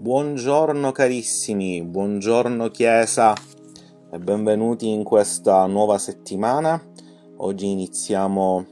Buongiorno 0.00 0.92
carissimi, 0.92 1.84
buongiorno 1.84 2.68
Chiesa 2.68 3.34
e 4.10 4.18
benvenuti 4.18 4.88
in 4.88 5.04
questa 5.04 5.66
nuova 5.66 5.98
settimana. 5.98 6.82
Oggi 7.36 7.66
iniziamo 7.66 8.64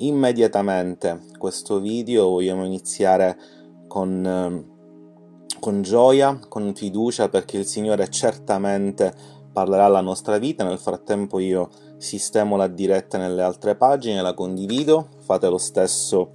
immediatamente 0.00 1.28
questo 1.38 1.80
video, 1.80 2.28
vogliamo 2.28 2.66
iniziare 2.66 3.38
con, 3.86 4.66
con 5.58 5.80
gioia, 5.80 6.38
con 6.46 6.74
fiducia 6.74 7.30
perché 7.30 7.56
il 7.56 7.64
Signore 7.64 8.10
certamente 8.10 9.14
parlerà 9.50 9.86
alla 9.86 10.02
nostra 10.02 10.36
vita. 10.36 10.62
Nel 10.62 10.78
frattempo 10.78 11.38
io 11.38 11.70
sistemo 11.96 12.54
la 12.56 12.68
diretta 12.68 13.16
nelle 13.16 13.40
altre 13.40 13.76
pagine, 13.76 14.20
la 14.20 14.34
condivido, 14.34 15.08
fate 15.20 15.48
lo 15.48 15.56
stesso 15.56 16.34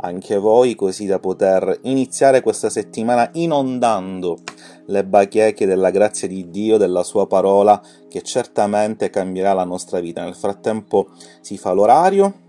anche 0.00 0.36
voi, 0.36 0.74
così 0.74 1.06
da 1.06 1.18
poter 1.18 1.80
iniziare 1.82 2.40
questa 2.40 2.70
settimana 2.70 3.28
inondando 3.32 4.38
le 4.86 5.04
bacheche 5.04 5.66
della 5.66 5.90
grazia 5.90 6.28
di 6.28 6.50
Dio, 6.50 6.76
della 6.76 7.02
Sua 7.02 7.26
parola, 7.26 7.80
che 8.08 8.22
certamente 8.22 9.10
cambierà 9.10 9.52
la 9.52 9.64
nostra 9.64 10.00
vita. 10.00 10.22
Nel 10.22 10.36
frattempo 10.36 11.08
si 11.40 11.58
fa 11.58 11.72
l'orario 11.72 12.46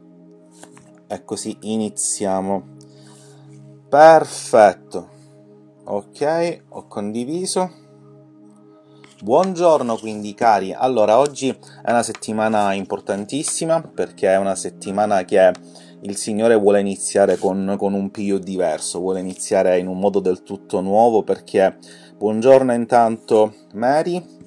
e 1.08 1.24
così 1.24 1.58
iniziamo. 1.62 2.78
Perfetto. 3.90 5.10
Ok, 5.86 6.62
ho 6.70 6.88
condiviso. 6.88 7.88
Buongiorno 9.22 9.98
quindi 9.98 10.34
cari, 10.34 10.72
allora 10.72 11.18
oggi 11.18 11.50
è 11.50 11.90
una 11.90 12.04
settimana 12.04 12.72
importantissima 12.72 13.82
perché 13.82 14.32
è 14.32 14.38
una 14.38 14.56
settimana 14.56 15.26
che 15.26 15.52
il 16.02 16.16
Signore 16.16 16.56
vuole 16.56 16.80
iniziare 16.80 17.38
con, 17.38 17.76
con 17.78 17.94
un 17.94 18.10
piglio 18.12 18.38
diverso, 18.38 19.00
vuole 19.00 19.20
iniziare 19.20 19.78
in 19.80 19.88
un 19.88 20.00
modo 20.00 20.20
del 20.20 20.44
tutto 20.44 20.80
nuovo 20.82 21.24
perché 21.24 21.78
buongiorno 22.18 22.74
intanto 22.74 23.54
Mary, 23.74 24.38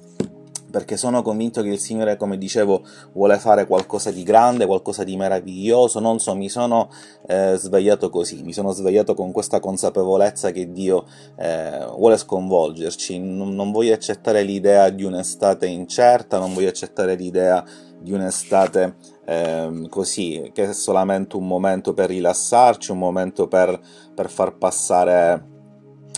perché 0.73 0.97
sono 0.97 1.21
convinto 1.21 1.61
che 1.61 1.69
il 1.69 1.77
Signore, 1.77 2.17
come 2.17 2.35
dicevo, 2.39 2.81
vuole 3.11 3.37
fare 3.37 3.67
qualcosa 3.67 4.09
di 4.09 4.23
grande, 4.23 4.65
qualcosa 4.65 5.03
di 5.03 5.15
meraviglioso. 5.15 5.99
Non 5.99 6.17
so, 6.17 6.35
mi 6.35 6.49
sono 6.49 6.89
eh, 7.27 7.53
svegliato 7.57 8.09
così, 8.09 8.41
mi 8.41 8.53
sono 8.53 8.71
svegliato 8.71 9.13
con 9.13 9.31
questa 9.31 9.59
consapevolezza 9.59 10.49
che 10.49 10.71
Dio 10.71 11.05
eh, 11.35 11.85
vuole 11.95 12.17
sconvolgerci. 12.17 13.19
Non, 13.19 13.53
non 13.53 13.71
voglio 13.71 13.93
accettare 13.93 14.41
l'idea 14.41 14.89
di 14.89 15.03
un'estate 15.03 15.67
incerta, 15.67 16.39
non 16.39 16.55
voglio 16.55 16.69
accettare 16.69 17.13
l'idea 17.13 17.63
di 18.03 18.11
un'estate 18.11 18.95
eh, 19.25 19.87
così, 19.89 20.51
che 20.53 20.69
è 20.69 20.73
solamente 20.73 21.37
un 21.37 21.47
momento 21.47 21.93
per 21.93 22.09
rilassarci, 22.09 22.91
un 22.91 22.99
momento 22.99 23.47
per, 23.47 23.79
per 24.13 24.29
far 24.29 24.57
passare 24.57 25.52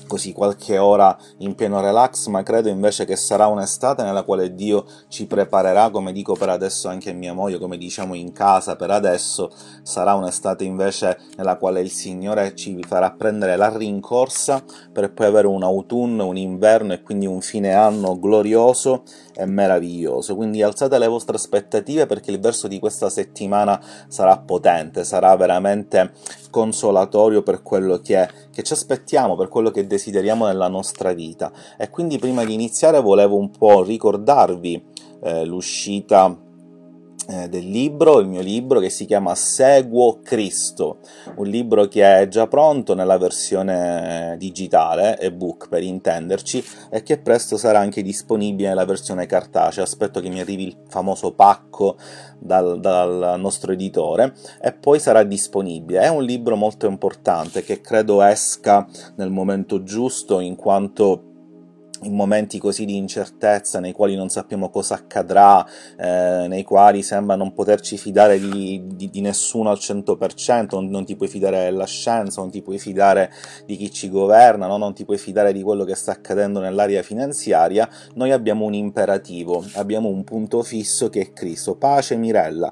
così 0.07 0.33
qualche 0.33 0.77
ora 0.77 1.17
in 1.39 1.55
pieno 1.55 1.81
relax, 1.81 2.27
ma 2.27 2.43
credo 2.43 2.69
invece 2.69 3.05
che 3.05 3.15
sarà 3.15 3.47
un'estate 3.47 4.03
nella 4.03 4.23
quale 4.23 4.53
Dio 4.53 4.85
ci 5.07 5.27
preparerà, 5.27 5.89
come 5.89 6.11
dico 6.11 6.33
per 6.33 6.49
adesso 6.49 6.87
anche 6.87 7.13
mia 7.13 7.33
moglie, 7.33 7.59
come 7.59 7.77
diciamo 7.77 8.13
in 8.13 8.31
casa 8.31 8.75
per 8.75 8.91
adesso, 8.91 9.51
sarà 9.83 10.13
un'estate 10.13 10.63
invece 10.63 11.19
nella 11.37 11.57
quale 11.57 11.81
il 11.81 11.91
Signore 11.91 12.55
ci 12.55 12.77
farà 12.87 13.11
prendere 13.11 13.55
la 13.55 13.75
rincorsa 13.75 14.63
per 14.91 15.11
poi 15.13 15.27
avere 15.27 15.47
un 15.47 15.63
autunno, 15.63 16.27
un 16.27 16.37
inverno 16.37 16.93
e 16.93 17.01
quindi 17.01 17.25
un 17.25 17.41
fine 17.41 17.73
anno 17.73 18.19
glorioso 18.19 19.03
e 19.35 19.45
meraviglioso. 19.45 20.35
Quindi 20.35 20.61
alzate 20.61 20.97
le 20.97 21.07
vostre 21.07 21.35
aspettative 21.35 22.05
perché 22.05 22.31
il 22.31 22.39
verso 22.39 22.67
di 22.67 22.79
questa 22.79 23.09
settimana 23.09 23.79
sarà 24.07 24.37
potente, 24.37 25.03
sarà 25.03 25.35
veramente 25.35 26.13
consolatorio 26.55 27.43
per 27.43 27.61
quello 27.61 27.99
che, 27.99 28.15
è, 28.15 28.29
che 28.49 28.63
ci 28.63 28.71
aspettiamo, 28.71 29.35
per 29.35 29.49
quello 29.49 29.71
che 29.71 29.85
desideriamo 29.85 30.45
nella 30.45 30.69
nostra 30.69 31.11
vita. 31.11 31.51
E 31.77 31.89
quindi 31.89 32.17
prima 32.17 32.45
di 32.45 32.53
iniziare 32.53 33.01
volevo 33.01 33.35
un 33.35 33.51
po' 33.51 33.83
ricordarvi 33.83 34.81
eh, 35.21 35.43
l'uscita 35.43 36.33
del 37.27 37.67
libro, 37.67 38.19
il 38.19 38.27
mio 38.27 38.41
libro 38.41 38.79
che 38.79 38.89
si 38.89 39.05
chiama 39.05 39.33
Seguo 39.33 40.19
Cristo, 40.21 40.99
un 41.37 41.47
libro 41.47 41.87
che 41.87 42.19
è 42.19 42.27
già 42.27 42.47
pronto 42.47 42.93
nella 42.93 43.17
versione 43.17 44.35
digitale, 44.37 45.19
ebook 45.19 45.67
per 45.67 45.81
intenderci, 45.81 46.63
e 46.91 47.01
che 47.03 47.17
presto 47.17 47.57
sarà 47.57 47.79
anche 47.79 48.01
disponibile 48.01 48.69
nella 48.69 48.85
versione 48.85 49.25
cartacea. 49.25 49.83
Aspetto 49.83 50.19
che 50.19 50.29
mi 50.29 50.39
arrivi 50.39 50.67
il 50.67 50.77
famoso 50.87 51.33
pacco 51.33 51.97
dal, 52.39 52.79
dal 52.79 53.35
nostro 53.39 53.71
editore 53.71 54.33
e 54.61 54.71
poi 54.73 54.99
sarà 54.99 55.23
disponibile. 55.23 56.01
È 56.01 56.09
un 56.09 56.23
libro 56.23 56.55
molto 56.55 56.87
importante 56.87 57.63
che 57.63 57.81
credo 57.81 58.21
esca 58.21 58.87
nel 59.15 59.31
momento 59.31 59.83
giusto 59.83 60.39
in 60.39 60.55
quanto 60.55 61.33
in 62.03 62.13
momenti 62.13 62.59
così 62.59 62.85
di 62.85 62.95
incertezza 62.95 63.79
nei 63.79 63.93
quali 63.93 64.15
non 64.15 64.29
sappiamo 64.29 64.69
cosa 64.69 64.95
accadrà, 64.95 65.65
eh, 65.97 66.45
nei 66.47 66.63
quali 66.63 67.01
sembra 67.01 67.35
non 67.35 67.53
poterci 67.53 67.97
fidare 67.97 68.39
di, 68.39 68.81
di, 68.85 69.09
di 69.09 69.21
nessuno 69.21 69.69
al 69.69 69.77
100%, 69.79 70.67
non, 70.71 70.87
non, 70.87 71.05
ti 71.05 71.15
puoi 71.15 71.29
fidare 71.29 71.63
della 71.65 71.85
scienza, 71.85 72.41
non 72.41 72.51
ti 72.51 72.61
puoi 72.61 72.79
fidare 72.79 73.31
di 73.65 73.75
chi 73.77 73.91
ci 73.91 74.09
governa, 74.09 74.67
no? 74.67 74.77
non 74.77 74.93
ti 74.93 75.05
puoi 75.05 75.17
fidare 75.17 75.53
di 75.53 75.61
quello 75.61 75.83
che 75.83 75.95
sta 75.95 76.11
accadendo 76.11 76.59
nell'area 76.59 77.01
finanziaria, 77.01 77.89
noi 78.15 78.31
abbiamo 78.31 78.65
un 78.65 78.73
imperativo, 78.73 79.63
abbiamo 79.73 80.09
un 80.09 80.23
punto 80.23 80.63
fisso 80.63 81.09
che 81.09 81.21
è 81.21 81.33
Cristo. 81.33 81.75
Pace 81.75 82.15
Mirella. 82.15 82.71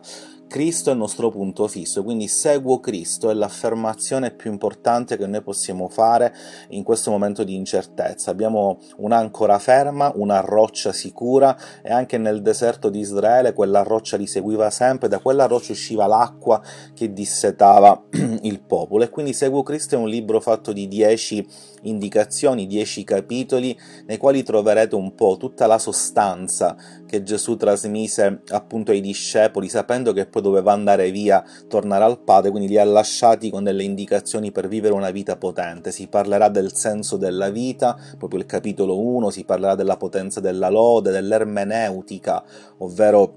Cristo 0.53 0.91
è 0.91 0.93
il 0.93 0.99
nostro 0.99 1.31
punto 1.31 1.67
fisso, 1.67 2.03
quindi 2.03 2.27
seguo 2.27 2.79
Cristo 2.79 3.31
è 3.31 3.33
l'affermazione 3.33 4.29
più 4.29 4.51
importante 4.51 5.17
che 5.17 5.25
noi 5.25 5.41
possiamo 5.41 5.87
fare 5.89 6.31
in 6.69 6.83
questo 6.83 7.09
momento 7.09 7.43
di 7.43 7.55
incertezza. 7.55 8.29
Abbiamo 8.29 8.77
un'ancora 8.97 9.57
ferma, 9.57 10.11
una 10.13 10.41
roccia 10.41 10.93
sicura 10.93 11.57
e 11.81 11.91
anche 11.91 12.19
nel 12.19 12.43
deserto 12.43 12.89
di 12.89 12.99
Israele 12.99 13.53
quella 13.53 13.81
roccia 13.81 14.15
li 14.15 14.27
seguiva 14.27 14.69
sempre, 14.69 15.07
da 15.07 15.17
quella 15.17 15.47
roccia 15.47 15.71
usciva 15.71 16.05
l'acqua 16.05 16.61
che 16.93 17.11
dissetava 17.11 18.03
il 18.43 18.61
popolo 18.61 19.05
e 19.05 19.09
quindi 19.09 19.33
Seguo 19.33 19.63
Cristo 19.63 19.95
è 19.95 19.97
un 19.97 20.07
libro 20.07 20.39
fatto 20.39 20.71
di 20.71 20.87
dieci 20.87 21.43
indicazioni, 21.81 22.67
dieci 22.67 23.03
capitoli 23.03 23.75
nei 24.05 24.17
quali 24.17 24.43
troverete 24.43 24.93
un 24.93 25.15
po' 25.15 25.35
tutta 25.37 25.65
la 25.65 25.79
sostanza 25.79 26.75
che 27.13 27.21
Gesù 27.21 27.57
trasmise 27.57 28.41
appunto 28.49 28.89
ai 28.89 28.99
discepoli 28.99 29.69
sapendo 29.69 30.13
che 30.13 30.25
poi 30.25 30.41
doveva 30.41 30.73
andare 30.73 31.11
via, 31.11 31.43
tornare 31.67 32.03
al 32.05 32.19
Padre, 32.23 32.49
quindi 32.49 32.67
li 32.67 32.79
ha 32.79 32.83
lasciati 32.83 33.51
con 33.51 33.63
delle 33.63 33.83
indicazioni 33.83 34.51
per 34.51 34.67
vivere 34.67 34.95
una 34.95 35.11
vita 35.11 35.35
potente. 35.35 35.91
Si 35.91 36.07
parlerà 36.07 36.49
del 36.49 36.73
senso 36.73 37.17
della 37.17 37.51
vita, 37.51 37.95
proprio 38.17 38.39
il 38.39 38.47
capitolo 38.47 38.99
1, 38.99 39.29
si 39.29 39.43
parlerà 39.43 39.75
della 39.75 39.95
potenza 39.95 40.39
della 40.39 40.69
lode, 40.69 41.11
dell'ermeneutica, 41.11 42.43
ovvero 42.79 43.35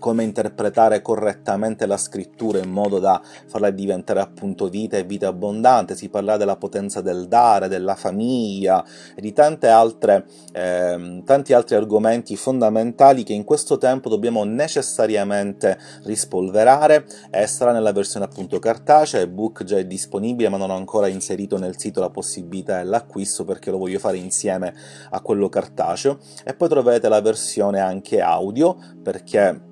come 0.00 0.24
interpretare 0.24 1.02
correttamente 1.02 1.86
la 1.86 1.96
scrittura 1.96 2.58
in 2.58 2.70
modo 2.70 2.98
da 2.98 3.22
farla 3.46 3.70
diventare 3.70 4.18
appunto 4.18 4.68
vita 4.68 4.96
e 4.96 5.04
vita 5.04 5.28
abbondante, 5.28 5.94
si 5.94 6.08
parlerà 6.08 6.36
della 6.36 6.56
potenza 6.56 7.00
del 7.00 7.28
dare, 7.28 7.68
della 7.68 7.94
famiglia 7.94 8.84
e 9.14 9.20
di 9.20 9.32
altre, 9.60 10.26
eh, 10.52 11.22
tanti 11.24 11.52
altri 11.52 11.76
argomenti 11.76 12.34
fondamentali 12.34 13.22
che 13.22 13.32
in 13.32 13.44
questo 13.44 13.78
tempo 13.78 14.08
dobbiamo 14.08 14.42
necessariamente 14.44 15.78
rispolverare. 16.04 17.06
E 17.30 17.46
sarà 17.46 17.72
nella 17.72 17.92
versione 17.92 18.24
appunto 18.24 18.58
cartacea, 18.58 19.20
ebook 19.20 19.64
già 19.64 19.76
è 19.76 19.86
disponibile 19.86 20.48
ma 20.48 20.56
non 20.56 20.70
ho 20.70 20.76
ancora 20.76 21.06
inserito 21.06 21.58
nel 21.58 21.78
sito 21.78 22.00
la 22.00 22.10
possibilità 22.10 22.78
dell'acquisto 22.78 23.44
perché 23.44 23.70
lo 23.70 23.78
voglio 23.78 23.98
fare 23.98 24.16
insieme 24.16 24.74
a 25.10 25.20
quello 25.20 25.48
cartaceo. 25.48 26.18
E 26.44 26.54
poi 26.54 26.68
troverete 26.68 27.08
la 27.08 27.20
versione 27.20 27.80
anche 27.80 28.20
audio 28.20 28.76
perché 29.02 29.68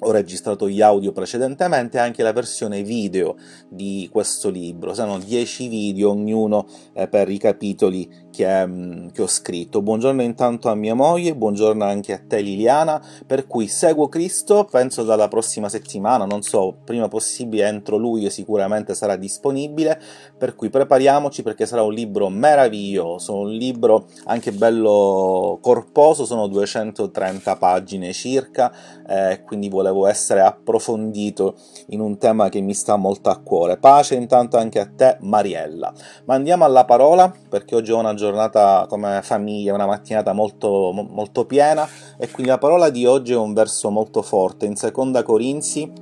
ho 0.00 0.10
registrato 0.10 0.68
gli 0.68 0.80
audio 0.80 1.12
precedentemente 1.12 1.96
e 1.96 2.00
anche 2.00 2.22
la 2.22 2.32
versione 2.32 2.82
video 2.82 3.36
di 3.68 4.08
questo 4.10 4.50
libro. 4.50 4.94
Sono 4.94 5.18
10 5.18 5.68
video, 5.68 6.10
ognuno 6.10 6.66
eh, 6.92 7.08
per 7.08 7.28
i 7.28 7.38
capitoli 7.38 8.08
che, 8.34 8.66
mm, 8.66 9.08
che, 9.10 9.22
ho 9.22 9.28
scritto. 9.28 9.80
Buongiorno 9.80 10.20
intanto 10.20 10.68
a 10.68 10.74
mia 10.74 10.94
moglie, 10.94 11.36
buongiorno 11.36 11.84
anche 11.84 12.12
a 12.12 12.20
te 12.26 12.40
Liliana, 12.40 13.00
per 13.24 13.46
cui 13.46 13.68
seguo 13.68 14.08
Cristo, 14.08 14.66
penso 14.68 15.04
dalla 15.04 15.28
prossima 15.28 15.68
settimana, 15.68 16.24
non 16.24 16.42
so, 16.42 16.74
prima 16.84 17.06
possibile 17.06 17.68
entro 17.68 17.96
luglio 17.96 18.30
sicuramente 18.30 18.94
sarà 18.96 19.14
disponibile, 19.14 20.00
per 20.36 20.56
cui 20.56 20.68
prepariamoci 20.68 21.44
perché 21.44 21.64
sarà 21.64 21.82
un 21.82 21.92
libro 21.92 22.28
meraviglioso, 22.28 23.38
un 23.38 23.52
libro 23.52 24.06
anche 24.24 24.50
bello 24.50 25.58
corposo, 25.62 26.24
sono 26.24 26.48
230 26.48 27.56
pagine 27.56 28.12
circa, 28.12 28.72
eh, 29.06 29.42
quindi 29.44 29.68
volevo 29.68 30.08
essere 30.08 30.40
approfondito 30.40 31.54
in 31.88 32.00
un 32.00 32.18
tema 32.18 32.48
che 32.48 32.60
mi 32.60 32.74
sta 32.74 32.96
molto 32.96 33.30
a 33.30 33.38
cuore. 33.38 33.76
Pace 33.76 34.16
intanto 34.16 34.56
anche 34.56 34.80
a 34.80 34.90
te 34.92 35.18
Mariella. 35.20 35.92
Ma 36.24 36.34
andiamo 36.34 36.64
alla 36.64 36.84
parola 36.84 37.32
perché 37.48 37.76
oggi 37.76 37.92
ho 37.92 37.98
una 37.98 38.10
giornata 38.10 38.22
giornata 38.24 38.86
come 38.88 39.20
famiglia, 39.22 39.74
una 39.74 39.86
mattinata 39.86 40.32
molto, 40.32 40.92
molto 40.92 41.44
piena. 41.44 41.86
E 42.18 42.30
quindi 42.30 42.50
la 42.50 42.58
parola 42.58 42.88
di 42.90 43.04
oggi 43.06 43.32
è 43.32 43.36
un 43.36 43.52
verso 43.52 43.90
molto 43.90 44.22
forte 44.22 44.66
in 44.66 44.76
seconda 44.76 45.22
Corinzi 45.22 45.92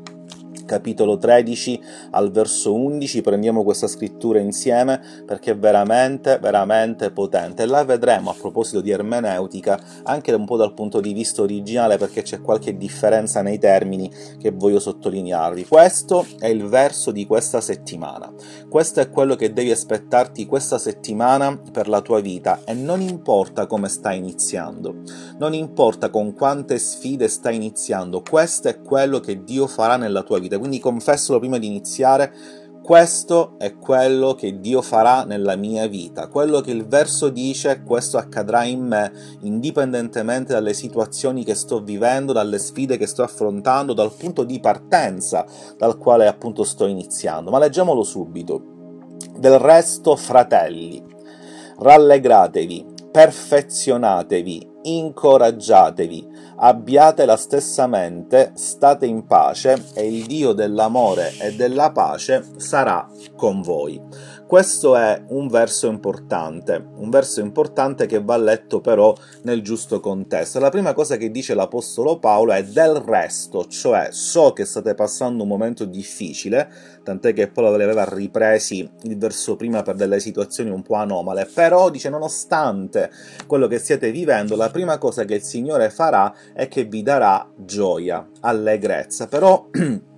capitolo 0.72 1.18
13 1.18 1.82
al 2.12 2.30
verso 2.30 2.72
11, 2.74 3.20
prendiamo 3.20 3.62
questa 3.62 3.86
scrittura 3.86 4.38
insieme 4.38 5.02
perché 5.26 5.50
è 5.50 5.58
veramente, 5.58 6.38
veramente 6.38 7.10
potente. 7.10 7.66
La 7.66 7.84
vedremo 7.84 8.30
a 8.30 8.34
proposito 8.34 8.80
di 8.80 8.90
ermeneutica 8.90 9.78
anche 10.04 10.32
un 10.32 10.46
po' 10.46 10.56
dal 10.56 10.72
punto 10.72 11.00
di 11.00 11.12
vista 11.12 11.42
originale 11.42 11.98
perché 11.98 12.22
c'è 12.22 12.40
qualche 12.40 12.78
differenza 12.78 13.42
nei 13.42 13.58
termini 13.58 14.10
che 14.38 14.50
voglio 14.50 14.80
sottolinearvi. 14.80 15.66
Questo 15.66 16.24
è 16.38 16.46
il 16.46 16.66
verso 16.66 17.10
di 17.10 17.26
questa 17.26 17.60
settimana. 17.60 18.32
Questo 18.70 19.00
è 19.00 19.10
quello 19.10 19.36
che 19.36 19.52
devi 19.52 19.70
aspettarti 19.70 20.46
questa 20.46 20.78
settimana 20.78 21.60
per 21.70 21.86
la 21.86 22.00
tua 22.00 22.20
vita 22.20 22.60
e 22.64 22.72
non 22.72 23.02
importa 23.02 23.66
come 23.66 23.90
stai 23.90 24.16
iniziando, 24.16 25.02
non 25.36 25.52
importa 25.52 26.08
con 26.08 26.32
quante 26.32 26.78
sfide 26.78 27.28
stai 27.28 27.56
iniziando, 27.56 28.22
questo 28.22 28.68
è 28.68 28.80
quello 28.80 29.20
che 29.20 29.44
Dio 29.44 29.66
farà 29.66 29.96
nella 29.96 30.22
tua 30.22 30.38
vita. 30.38 30.60
Quindi 30.62 30.78
confessalo 30.78 31.40
prima 31.40 31.58
di 31.58 31.66
iniziare 31.66 32.32
questo 32.82 33.54
è 33.58 33.78
quello 33.78 34.34
che 34.34 34.58
Dio 34.58 34.82
farà 34.82 35.22
nella 35.22 35.54
mia 35.54 35.86
vita. 35.86 36.26
Quello 36.26 36.60
che 36.60 36.72
il 36.72 36.84
verso 36.84 37.28
dice, 37.28 37.82
questo 37.84 38.16
accadrà 38.16 38.64
in 38.64 38.84
me, 38.84 39.12
indipendentemente 39.42 40.52
dalle 40.52 40.72
situazioni 40.72 41.44
che 41.44 41.54
sto 41.54 41.80
vivendo, 41.80 42.32
dalle 42.32 42.58
sfide 42.58 42.96
che 42.96 43.06
sto 43.06 43.22
affrontando, 43.22 43.92
dal 43.92 44.12
punto 44.12 44.42
di 44.42 44.58
partenza 44.58 45.46
dal 45.78 45.96
quale 45.96 46.26
appunto 46.26 46.64
sto 46.64 46.86
iniziando. 46.86 47.52
Ma 47.52 47.60
leggiamolo 47.60 48.02
subito. 48.02 48.62
Del 49.36 49.58
resto, 49.60 50.16
fratelli, 50.16 51.00
rallegratevi, 51.78 52.84
perfezionatevi, 53.12 54.71
incoraggiatevi, 54.82 56.28
abbiate 56.56 57.24
la 57.24 57.36
stessa 57.36 57.86
mente, 57.86 58.52
state 58.54 59.06
in 59.06 59.26
pace 59.26 59.90
e 59.94 60.06
il 60.06 60.26
Dio 60.26 60.52
dell'amore 60.52 61.32
e 61.38 61.54
della 61.54 61.90
pace 61.92 62.44
sarà 62.56 63.08
con 63.36 63.62
voi. 63.62 64.00
Questo 64.52 64.96
è 64.96 65.18
un 65.28 65.48
verso 65.48 65.86
importante, 65.86 66.74
un 66.96 67.08
verso 67.08 67.40
importante 67.40 68.04
che 68.04 68.22
va 68.22 68.36
letto 68.36 68.82
però 68.82 69.16
nel 69.44 69.62
giusto 69.62 69.98
contesto. 69.98 70.58
La 70.58 70.68
prima 70.68 70.92
cosa 70.92 71.16
che 71.16 71.30
dice 71.30 71.54
l'Apostolo 71.54 72.18
Paolo 72.18 72.52
è 72.52 72.62
del 72.62 72.96
resto, 72.96 73.64
cioè 73.64 74.08
so 74.10 74.52
che 74.52 74.66
state 74.66 74.92
passando 74.92 75.44
un 75.44 75.48
momento 75.48 75.86
difficile, 75.86 76.70
tant'è 77.02 77.32
che 77.32 77.48
Paolo 77.48 77.78
li 77.78 77.82
aveva 77.82 78.04
ripresi 78.04 78.86
il 79.04 79.16
verso 79.16 79.56
prima 79.56 79.80
per 79.80 79.94
delle 79.94 80.20
situazioni 80.20 80.68
un 80.68 80.82
po' 80.82 80.96
anomale, 80.96 81.46
però 81.46 81.88
dice 81.88 82.10
nonostante 82.10 83.10
quello 83.46 83.66
che 83.66 83.78
stiate 83.78 84.10
vivendo, 84.10 84.54
la 84.54 84.68
prima 84.68 84.98
cosa 84.98 85.24
che 85.24 85.36
il 85.36 85.42
Signore 85.42 85.88
farà 85.88 86.30
è 86.52 86.68
che 86.68 86.84
vi 86.84 87.02
darà 87.02 87.50
gioia, 87.56 88.28
allegrezza, 88.40 89.26
però 89.28 89.70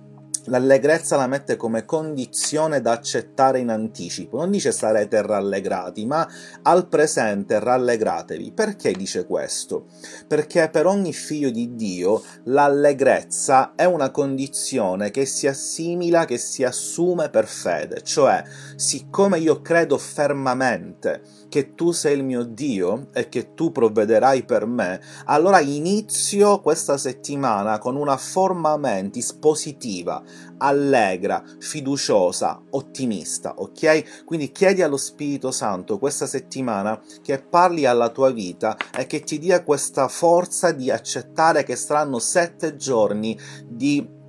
L'allegrezza 0.45 1.15
la 1.15 1.25
mette 1.25 1.55
come 1.55 1.85
condizione 1.85 2.79
da 2.79 2.91
accettare 2.91 3.59
in 3.59 3.69
anticipo. 3.69 4.37
Non 4.37 4.51
dice 4.51 4.71
sarete 4.71 5.21
rallegrati, 5.21 6.05
ma 6.05 6.27
al 6.61 6.87
presente 6.87 7.59
rallegratevi. 7.59 8.51
Perché 8.51 8.91
dice 8.91 9.25
questo? 9.25 9.85
Perché 10.27 10.69
per 10.69 10.85
ogni 10.85 11.13
figlio 11.13 11.49
di 11.49 11.75
Dio 11.75 12.21
l'allegrezza 12.43 13.73
è 13.75 13.85
una 13.85 14.11
condizione 14.11 15.09
che 15.09 15.25
si 15.25 15.47
assimila, 15.47 16.25
che 16.25 16.37
si 16.37 16.63
assume 16.63 17.29
per 17.29 17.47
fede. 17.47 18.01
Cioè, 18.03 18.43
siccome 18.75 19.39
io 19.39 19.61
credo 19.61 19.97
fermamente 19.97 21.21
che 21.49 21.75
tu 21.75 21.91
sei 21.91 22.17
il 22.17 22.23
mio 22.23 22.43
Dio 22.43 23.07
e 23.13 23.29
che 23.29 23.53
tu 23.53 23.71
provvederai 23.71 24.43
per 24.43 24.65
me, 24.65 25.01
allora 25.25 25.59
inizio 25.59 26.59
questa 26.59 26.97
settimana 26.97 27.77
con 27.79 27.95
una 27.95 28.17
forma 28.17 28.77
mentis 28.77 29.33
positiva, 29.33 30.21
allegra, 30.57 31.43
fiduciosa, 31.59 32.61
ottimista, 32.71 33.55
ok? 33.57 34.23
Quindi 34.25 34.51
chiedi 34.51 34.81
allo 34.81 34.97
Spirito 34.97 35.51
Santo 35.51 35.97
questa 35.99 36.25
settimana 36.25 36.99
che 37.21 37.41
parli 37.41 37.85
alla 37.85 38.09
tua 38.09 38.31
vita 38.31 38.75
e 38.97 39.05
che 39.05 39.21
ti 39.21 39.39
dia 39.39 39.63
questa 39.63 40.07
forza 40.07 40.71
di 40.71 40.91
accettare 40.91 41.63
che 41.63 41.75
saranno 41.75 42.19
sette 42.19 42.75
giorni 42.75 43.37
di 43.67 44.23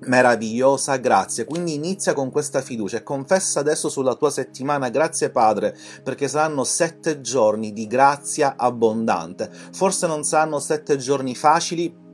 meravigliosa 0.00 0.96
grazia. 0.96 1.44
Quindi 1.44 1.74
inizia 1.74 2.12
con 2.12 2.30
questa 2.30 2.60
fiducia 2.60 2.98
e 2.98 3.02
confessa 3.02 3.60
adesso 3.60 3.88
sulla 3.88 4.14
tua 4.14 4.30
settimana, 4.30 4.88
grazie 4.88 5.30
Padre, 5.30 5.76
perché 6.02 6.28
saranno 6.28 6.64
sette 6.64 7.20
giorni 7.20 7.72
di 7.72 7.86
grazia 7.86 8.54
abbondante. 8.56 9.50
Forse 9.72 10.06
non 10.06 10.24
saranno 10.24 10.58
sette 10.58 10.96
giorni 10.96 11.34
facili, 11.34 12.08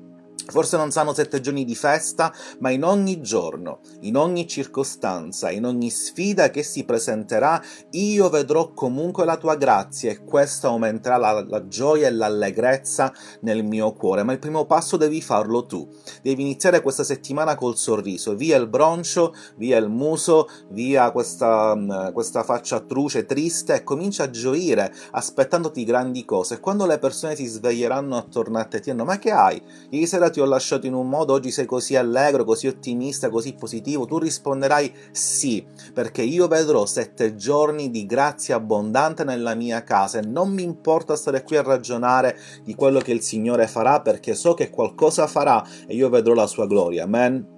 Forse 0.48 0.76
non 0.76 0.92
saranno 0.92 1.12
sette 1.12 1.40
giorni 1.40 1.64
di 1.64 1.74
festa, 1.74 2.32
ma 2.60 2.70
in 2.70 2.84
ogni 2.84 3.20
giorno, 3.20 3.80
in 4.02 4.16
ogni 4.16 4.46
circostanza, 4.46 5.50
in 5.50 5.64
ogni 5.64 5.90
sfida 5.90 6.50
che 6.50 6.62
si 6.62 6.84
presenterà, 6.84 7.60
io 7.90 8.28
vedrò 8.30 8.72
comunque 8.72 9.24
la 9.24 9.36
tua 9.36 9.56
grazia 9.56 10.10
e 10.10 10.24
questo 10.24 10.68
aumenterà 10.68 11.16
la, 11.16 11.44
la, 11.46 11.66
gioia 11.66 12.06
e 12.06 12.12
l'allegrezza 12.12 13.12
nel 13.40 13.64
mio 13.64 13.92
cuore. 13.92 14.22
Ma 14.22 14.32
il 14.32 14.38
primo 14.38 14.66
passo 14.66 14.96
devi 14.96 15.20
farlo 15.20 15.66
tu. 15.66 15.88
Devi 16.22 16.42
iniziare 16.42 16.80
questa 16.80 17.02
settimana 17.02 17.56
col 17.56 17.76
sorriso, 17.76 18.36
via 18.36 18.56
il 18.56 18.68
broncio, 18.68 19.34
via 19.56 19.76
il 19.78 19.88
muso, 19.88 20.48
via 20.70 21.10
questa, 21.10 21.74
mm, 21.74 22.12
questa 22.12 22.44
faccia 22.44 22.80
truce, 22.80 23.26
triste 23.26 23.74
e 23.74 23.82
comincia 23.82 24.24
a 24.24 24.30
gioire 24.30 24.94
aspettandoti 25.10 25.84
grandi 25.84 26.24
cose. 26.24 26.60
Quando 26.60 26.86
le 26.86 26.98
persone 26.98 27.34
si 27.34 27.46
sveglieranno 27.46 28.16
attorno 28.16 28.58
a 28.58 28.64
te, 28.64 28.78
ti 28.78 28.90
diranno: 28.90 29.04
Ma 29.04 29.18
che 29.18 29.32
hai? 29.32 29.60
Ieri 29.90 30.06
sera 30.06 30.30
ti 30.36 30.42
ho 30.42 30.44
lasciato 30.44 30.86
in 30.86 30.92
un 30.92 31.08
modo, 31.08 31.32
oggi 31.32 31.50
sei 31.50 31.64
così 31.64 31.96
allegro, 31.96 32.44
così 32.44 32.66
ottimista, 32.66 33.30
così 33.30 33.54
positivo, 33.54 34.04
tu 34.04 34.18
risponderai 34.18 34.92
sì, 35.10 35.64
perché 35.94 36.20
io 36.20 36.46
vedrò 36.46 36.84
sette 36.84 37.36
giorni 37.36 37.90
di 37.90 38.04
grazia 38.04 38.56
abbondante 38.56 39.24
nella 39.24 39.54
mia 39.54 39.82
casa 39.82 40.18
e 40.18 40.26
non 40.26 40.52
mi 40.52 40.62
importa 40.62 41.16
stare 41.16 41.42
qui 41.42 41.56
a 41.56 41.62
ragionare 41.62 42.38
di 42.62 42.74
quello 42.74 43.00
che 43.00 43.12
il 43.12 43.22
Signore 43.22 43.66
farà, 43.66 44.02
perché 44.02 44.34
so 44.34 44.52
che 44.52 44.68
qualcosa 44.68 45.26
farà 45.26 45.66
e 45.86 45.94
io 45.94 46.10
vedrò 46.10 46.34
la 46.34 46.46
sua 46.46 46.66
gloria. 46.66 47.04
Amen. 47.04 47.54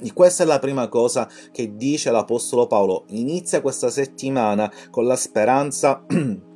E 0.00 0.12
questa 0.14 0.44
è 0.44 0.46
la 0.46 0.58
prima 0.58 0.88
cosa 0.88 1.28
che 1.52 1.76
dice 1.76 2.10
l'Apostolo 2.10 2.66
Paolo. 2.66 3.04
Inizia 3.08 3.60
questa 3.60 3.90
settimana 3.90 4.72
con 4.88 5.04
la 5.04 5.16
speranza 5.16 6.06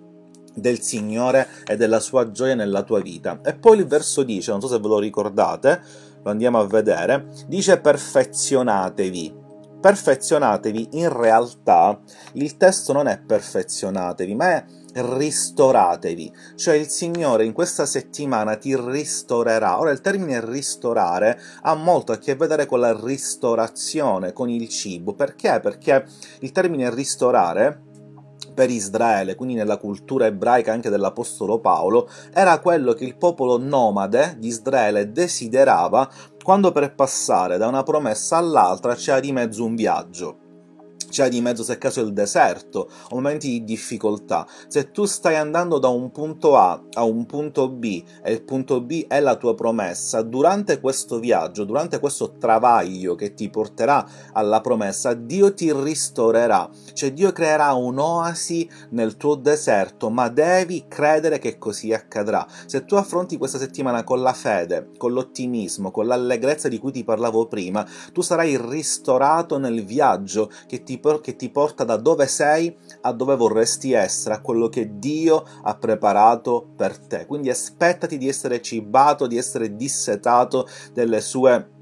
del 0.61 0.81
Signore 0.81 1.49
e 1.67 1.77
della 1.77 2.01
sua 2.01 2.31
gioia 2.31 2.55
nella 2.55 2.83
tua 2.83 3.01
vita. 3.01 3.41
E 3.45 3.55
poi 3.55 3.79
il 3.79 3.87
verso 3.87 4.23
dice, 4.23 4.51
non 4.51 4.61
so 4.61 4.69
se 4.69 4.79
ve 4.79 4.89
lo 4.89 4.99
ricordate, 4.99 5.81
lo 6.23 6.31
andiamo 6.31 6.59
a 6.59 6.67
vedere, 6.67 7.29
dice 7.47 7.79
perfezionatevi. 7.79 9.47
Perfezionatevi, 9.81 10.89
in 10.93 11.17
realtà 11.17 12.01
il 12.33 12.57
testo 12.57 12.93
non 12.93 13.07
è 13.07 13.21
perfezionatevi, 13.21 14.35
ma 14.35 14.57
è 14.57 14.65
ristoratevi, 14.93 16.33
cioè 16.57 16.75
il 16.75 16.89
Signore 16.89 17.45
in 17.45 17.53
questa 17.53 17.87
settimana 17.87 18.57
ti 18.57 18.77
ristorerà. 18.77 19.79
Ora 19.79 19.91
il 19.91 20.01
termine 20.01 20.45
ristorare 20.45 21.41
ha 21.63 21.75
molto 21.75 22.11
a 22.11 22.19
che 22.19 22.35
vedere 22.35 22.67
con 22.67 22.81
la 22.81 22.99
ristorazione, 22.99 24.33
con 24.33 24.49
il 24.49 24.69
cibo. 24.69 25.15
Perché? 25.15 25.61
Perché 25.61 26.05
il 26.41 26.51
termine 26.51 26.93
ristorare 26.93 27.83
per 28.59 28.71
Israele, 28.71 29.37
quindi 29.37 29.55
nella 29.55 29.77
cultura 29.77 30.27
ebraica 30.27 30.73
anche 30.73 30.91
dell'Apostolo 30.91 31.61
Paolo, 31.61 32.09
era 32.33 32.59
quello 32.59 32.93
che 32.93 33.05
il 33.05 33.17
popolo 33.17 33.57
nomade 33.57 34.35
di 34.37 34.49
Israele 34.49 35.13
desiderava 35.13 36.11
quando 36.43 36.73
per 36.73 36.93
passare 36.93 37.57
da 37.57 37.69
una 37.69 37.85
promessa 37.85 38.37
all'altra 38.37 38.97
c'era 38.97 39.21
di 39.21 39.31
mezzo 39.31 39.65
un 39.65 39.77
viaggio 39.77 40.48
c'è 41.09 41.29
di 41.29 41.41
mezzo 41.41 41.63
se 41.63 41.79
caso 41.79 42.01
il 42.01 42.13
deserto, 42.13 42.91
o 43.11 43.15
momenti 43.17 43.49
di 43.49 43.65
difficoltà. 43.65 44.47
Se 44.69 44.91
tu 44.91 45.05
stai 45.05 45.37
andando 45.37 45.79
da 45.79 45.89
un 45.89 46.11
punto 46.11 46.57
A 46.57 46.83
a 46.93 47.05
un 47.05 47.27
punto 47.27 47.69
B 47.69 48.03
e 48.23 48.33
il 48.33 48.43
punto 48.43 48.81
B 48.81 49.07
è 49.07 49.21
la 49.21 49.37
tua 49.37 49.55
promessa, 49.55 50.23
durante 50.23 50.81
questo 50.81 51.19
viaggio, 51.19 51.65
durante 51.65 51.99
questo 51.99 52.37
travaglio 52.39 53.15
che 53.15 53.35
ti 53.35 53.49
porterà 53.49 54.07
alla 54.33 54.61
promessa, 54.61 55.15
Dio 55.15 55.55
ti 55.55 55.73
ristorerà, 55.73 56.69
cioè 56.93 57.13
Dio 57.13 57.33
creerà 57.33 57.73
un'oasi 57.73 58.69
nel 58.91 59.17
tuo 59.17 59.35
deserto, 59.35 60.11
ma 60.11 60.29
devi 60.29 60.85
credere 60.89 61.39
che 61.39 61.59
così 61.59 61.93
accadrà. 61.93 62.47
Se 62.67 62.85
tu 62.85 62.95
affronti 62.95 63.37
questa 63.37 63.59
settimana 63.59 64.05
con 64.05 64.21
la 64.21 64.33
fede, 64.33 64.91
con 64.97 65.13
l'ottimismo, 65.13 65.91
con 65.91 66.07
l'allegrezza 66.07 66.69
di 66.69 66.79
cui 66.79 66.93
ti 66.93 67.05
parlavo 67.05 67.47
prima, 67.47 67.87
tu 68.13 68.21
sarai 68.21 68.57
ristorato 68.61 69.59
nel 69.59 69.85
viaggio 69.85 70.51
che 70.67 70.83
ti 70.83 70.98
che 71.21 71.37
ti 71.37 71.51
porta 71.51 71.85
da 71.85 71.97
dove 71.97 72.27
sei 72.27 72.77
a 73.03 73.13
dove 73.13 73.37
vorresti 73.37 73.93
essere, 73.93 74.35
a 74.35 74.41
quello 74.41 74.69
che 74.69 74.99
Dio 74.99 75.45
ha 75.63 75.77
preparato 75.77 76.69
per 76.77 76.99
te. 76.99 77.27
Quindi 77.27 77.51
aspettati 77.51 78.19
di 78.19 78.29
essere 78.29 78.61
cibato, 78.61 79.27
di 79.27 79.37
essere 79.37 79.77
dissetato 79.77 80.67
delle 80.93 81.21
sue 81.21 81.77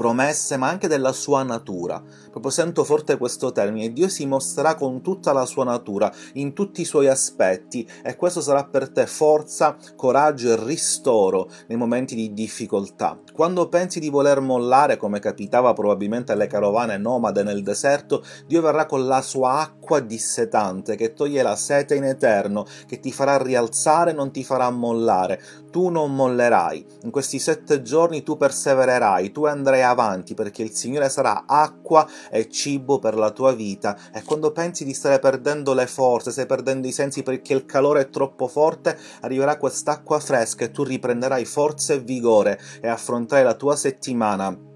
promesse, 0.00 0.56
ma 0.56 0.70
anche 0.70 0.88
della 0.88 1.12
sua 1.12 1.42
natura. 1.42 2.02
Proprio 2.30 2.50
sento 2.50 2.84
forte 2.84 3.18
questo 3.18 3.52
termine. 3.52 3.92
Dio 3.92 4.08
si 4.08 4.24
mostrerà 4.24 4.74
con 4.74 5.02
tutta 5.02 5.34
la 5.34 5.44
sua 5.44 5.64
natura, 5.64 6.10
in 6.34 6.54
tutti 6.54 6.80
i 6.80 6.86
suoi 6.86 7.06
aspetti, 7.06 7.86
e 8.02 8.16
questo 8.16 8.40
sarà 8.40 8.64
per 8.64 8.88
te 8.88 9.06
forza, 9.06 9.76
coraggio 9.96 10.52
e 10.52 10.64
ristoro 10.64 11.50
nei 11.66 11.76
momenti 11.76 12.14
di 12.14 12.32
difficoltà. 12.32 13.18
Quando 13.34 13.68
pensi 13.68 14.00
di 14.00 14.08
voler 14.08 14.40
mollare, 14.40 14.96
come 14.96 15.18
capitava 15.18 15.74
probabilmente 15.74 16.32
alle 16.32 16.46
carovane 16.46 16.96
nomade 16.96 17.42
nel 17.42 17.62
deserto, 17.62 18.24
Dio 18.46 18.62
verrà 18.62 18.86
con 18.86 19.06
la 19.06 19.20
sua 19.20 19.60
acqua 19.60 20.00
dissetante 20.00 20.96
che 20.96 21.12
toglie 21.12 21.42
la 21.42 21.56
sete 21.56 21.94
in 21.94 22.04
eterno, 22.04 22.64
che 22.86 23.00
ti 23.00 23.12
farà 23.12 23.36
rialzare, 23.36 24.14
non 24.14 24.30
ti 24.30 24.44
farà 24.44 24.70
mollare. 24.70 25.42
Tu 25.70 25.88
non 25.90 26.14
mollerai. 26.14 26.86
In 27.02 27.10
questi 27.10 27.38
sette 27.38 27.82
giorni 27.82 28.22
tu 28.22 28.38
persevererai, 28.38 29.30
tu 29.30 29.44
andrai 29.44 29.88
avanti 29.90 30.34
perché 30.34 30.62
il 30.62 30.72
Signore 30.72 31.08
sarà 31.08 31.44
acqua 31.46 32.08
e 32.30 32.48
cibo 32.48 32.98
per 32.98 33.14
la 33.14 33.30
tua 33.30 33.52
vita. 33.52 33.96
E 34.12 34.22
quando 34.22 34.52
pensi 34.52 34.84
di 34.84 34.94
stare 34.94 35.18
perdendo 35.18 35.74
le 35.74 35.86
forze, 35.86 36.30
stai 36.30 36.46
perdendo 36.46 36.86
i 36.86 36.92
sensi 36.92 37.22
perché 37.22 37.52
il 37.52 37.66
calore 37.66 38.02
è 38.02 38.10
troppo 38.10 38.48
forte, 38.48 38.98
arriverà 39.20 39.56
quest'acqua 39.56 40.18
fresca 40.18 40.64
e 40.64 40.70
tu 40.70 40.82
riprenderai 40.82 41.44
forza 41.44 41.92
e 41.92 42.00
vigore 42.00 42.58
e 42.80 42.88
affronterai 42.88 43.44
la 43.44 43.54
tua 43.54 43.76
settimana 43.76 44.68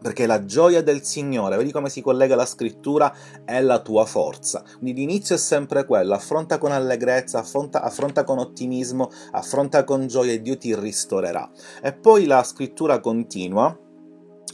perché 0.00 0.26
la 0.26 0.44
gioia 0.44 0.82
del 0.82 1.04
Signore, 1.04 1.56
vedi 1.56 1.72
come 1.72 1.90
si 1.90 2.00
collega 2.00 2.34
la 2.34 2.46
scrittura, 2.46 3.14
è 3.44 3.60
la 3.60 3.80
tua 3.80 4.06
forza. 4.06 4.62
Quindi 4.78 5.00
l'inizio 5.00 5.34
è 5.34 5.38
sempre 5.38 5.84
quello, 5.84 6.14
affronta 6.14 6.58
con 6.58 6.72
allegrezza, 6.72 7.38
affronta, 7.38 7.82
affronta, 7.82 8.24
con 8.24 8.38
ottimismo, 8.38 9.10
affronta 9.32 9.84
con 9.84 10.06
gioia 10.06 10.32
e 10.32 10.40
Dio 10.40 10.56
ti 10.56 10.74
ristorerà. 10.74 11.48
E 11.82 11.92
poi 11.92 12.24
la 12.24 12.42
scrittura 12.42 13.00
continua, 13.00 13.76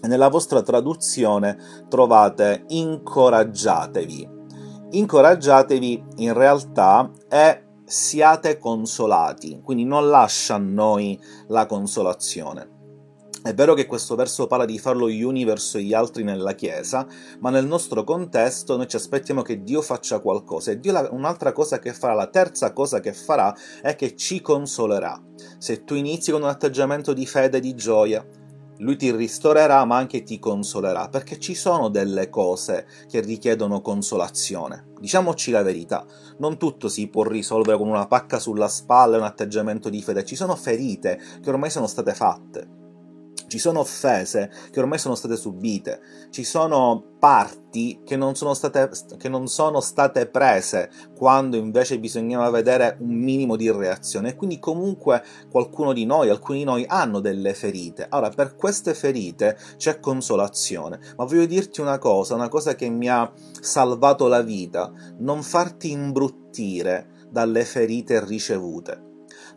nella 0.03 0.29
vostra 0.29 0.63
traduzione 0.63 1.59
trovate 1.89 2.65
incoraggiatevi. 2.69 4.35
Incoraggiatevi 4.91 6.05
in 6.17 6.33
realtà 6.33 7.11
è 7.29 7.65
siate 7.85 8.59
consolati, 8.59 9.61
quindi 9.63 9.85
non 9.85 10.09
lascia 10.09 10.55
a 10.55 10.59
noi 10.59 11.21
la 11.49 11.67
consolazione. 11.67 12.75
È 13.47 13.55
vero 13.55 13.75
che 13.75 13.87
questo 13.87 14.17
verso 14.17 14.49
parla 14.49 14.65
di 14.65 14.77
farlo 14.77 15.09
gli 15.09 15.23
uni 15.23 15.45
verso 15.45 15.79
gli 15.79 15.95
altri 15.95 16.25
nella 16.25 16.55
Chiesa, 16.55 17.07
ma 17.39 17.51
nel 17.51 17.65
nostro 17.65 18.03
contesto 18.03 18.77
noi 18.77 18.89
ci 18.89 18.97
aspettiamo 18.97 19.43
che 19.43 19.63
Dio 19.63 19.83
faccia 19.83 20.19
qualcosa 20.19 20.73
e 20.73 20.81
Dio 20.81 21.09
un'altra 21.13 21.53
cosa 21.53 21.79
che 21.79 21.93
farà, 21.93 22.15
la 22.15 22.27
terza 22.27 22.73
cosa 22.73 22.99
che 22.99 23.13
farà 23.13 23.55
è 23.83 23.95
che 23.95 24.17
ci 24.17 24.41
consolerà. 24.41 25.23
Se 25.59 25.85
tu 25.85 25.95
inizi 25.95 26.33
con 26.33 26.43
un 26.43 26.49
atteggiamento 26.49 27.13
di 27.13 27.25
fede 27.25 27.59
e 27.59 27.61
di 27.61 27.77
gioia, 27.77 28.27
lui 28.79 28.97
ti 28.97 29.11
ristorerà 29.11 29.85
ma 29.85 29.97
anche 29.97 30.23
ti 30.23 30.39
consolerà, 30.39 31.09
perché 31.09 31.39
ci 31.39 31.55
sono 31.55 31.89
delle 31.89 32.29
cose 32.29 32.87
che 33.09 33.21
richiedono 33.21 33.81
consolazione. 33.81 34.93
Diciamoci 34.99 35.51
la 35.51 35.63
verità, 35.63 36.05
non 36.39 36.59
tutto 36.59 36.89
si 36.89 37.09
può 37.09 37.23
risolvere 37.25 37.79
con 37.79 37.89
una 37.89 38.07
pacca 38.07 38.39
sulla 38.39 38.69
spalla 38.69 39.17
e 39.17 39.21
un 39.21 39.25
atteggiamento 39.25 39.89
di 39.89 40.03
fede, 40.03 40.25
ci 40.25 40.37
sono 40.37 40.57
ferite 40.57 41.21
che 41.43 41.51
ormai 41.51 41.71
sono 41.71 41.87
state 41.87 42.15
fatte 42.15 42.76
ci 43.47 43.59
sono 43.59 43.81
offese 43.81 44.51
che 44.71 44.81
ormai 44.81 44.99
sono 44.99 45.15
state 45.15 45.37
subite, 45.37 46.01
ci 46.31 46.45
sono 46.45 47.15
parti 47.19 48.01
che 48.05 48.17
non 48.17 48.35
sono 48.35 48.55
state, 48.55 48.91
che 49.19 49.29
non 49.29 49.47
sono 49.47 49.81
state 49.81 50.27
prese 50.27 50.91
quando 51.17 51.57
invece 51.57 51.99
bisognava 51.99 52.51
vedere 52.51 52.97
un 53.01 53.15
minimo 53.15 53.57
di 53.57 53.71
reazione. 53.71 54.31
E 54.31 54.37
quindi 54.37 54.59
comunque 54.59 55.23
qualcuno 55.51 55.93
di 55.93 56.05
noi, 56.05 56.29
alcuni 56.29 56.59
di 56.59 56.65
noi 56.65 56.85
hanno 56.87 57.21
delle 57.21 57.55
ferite. 57.55 58.09
Ora, 58.11 58.31
per 58.31 58.57
queste 58.57 58.95
ferite 58.95 59.57
c'è 59.77 60.01
consolazione, 60.01 60.99
ma 61.17 61.25
voglio 61.25 61.47
dirti 61.47 61.81
una 61.81 61.99
cosa, 61.99 62.35
una 62.35 62.49
cosa 62.49 62.75
che 62.75 62.89
mi 62.89 63.09
ha 63.09 63.31
salvato 63.61 64.27
la 64.27 64.43
vita, 64.43 64.93
non 65.19 65.43
farti 65.43 65.91
imbruttire 65.91 67.25
dalle 67.31 67.65
ferite 67.65 68.25
ricevute. 68.25 69.05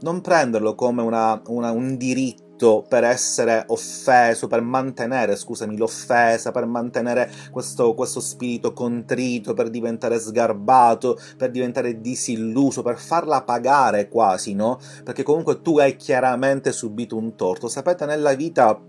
Non 0.02 0.22
prenderlo 0.22 0.76
come 0.76 1.02
una, 1.02 1.42
una, 1.48 1.72
un 1.72 1.98
diritto 1.98 2.49
tutto 2.60 2.84
per 2.88 3.06
essere 3.06 3.64
offeso, 3.68 4.48
per 4.48 4.62
mantenere, 4.62 5.38
scusami, 5.38 5.78
l'offesa, 5.78 6.52
per 6.52 6.66
mantenere 6.66 7.32
questo, 7.52 7.94
questo 7.94 8.20
spirito 8.20 8.74
contrito, 8.74 9.54
per 9.54 9.70
diventare 9.70 10.20
sgarbato, 10.20 11.18
per 11.38 11.52
diventare 11.52 12.02
disilluso, 12.02 12.82
per 12.82 12.98
farla 12.98 13.44
pagare 13.44 14.10
quasi, 14.10 14.54
no? 14.54 14.80
Perché 15.04 15.24
comunque 15.24 15.62
tu 15.62 15.80
hai 15.80 15.96
chiaramente 15.96 16.74
subito 16.74 17.16
un 17.16 17.36
torto. 17.36 17.70
Sapete, 17.70 18.06
nella 18.06 18.34
vita 18.34 18.80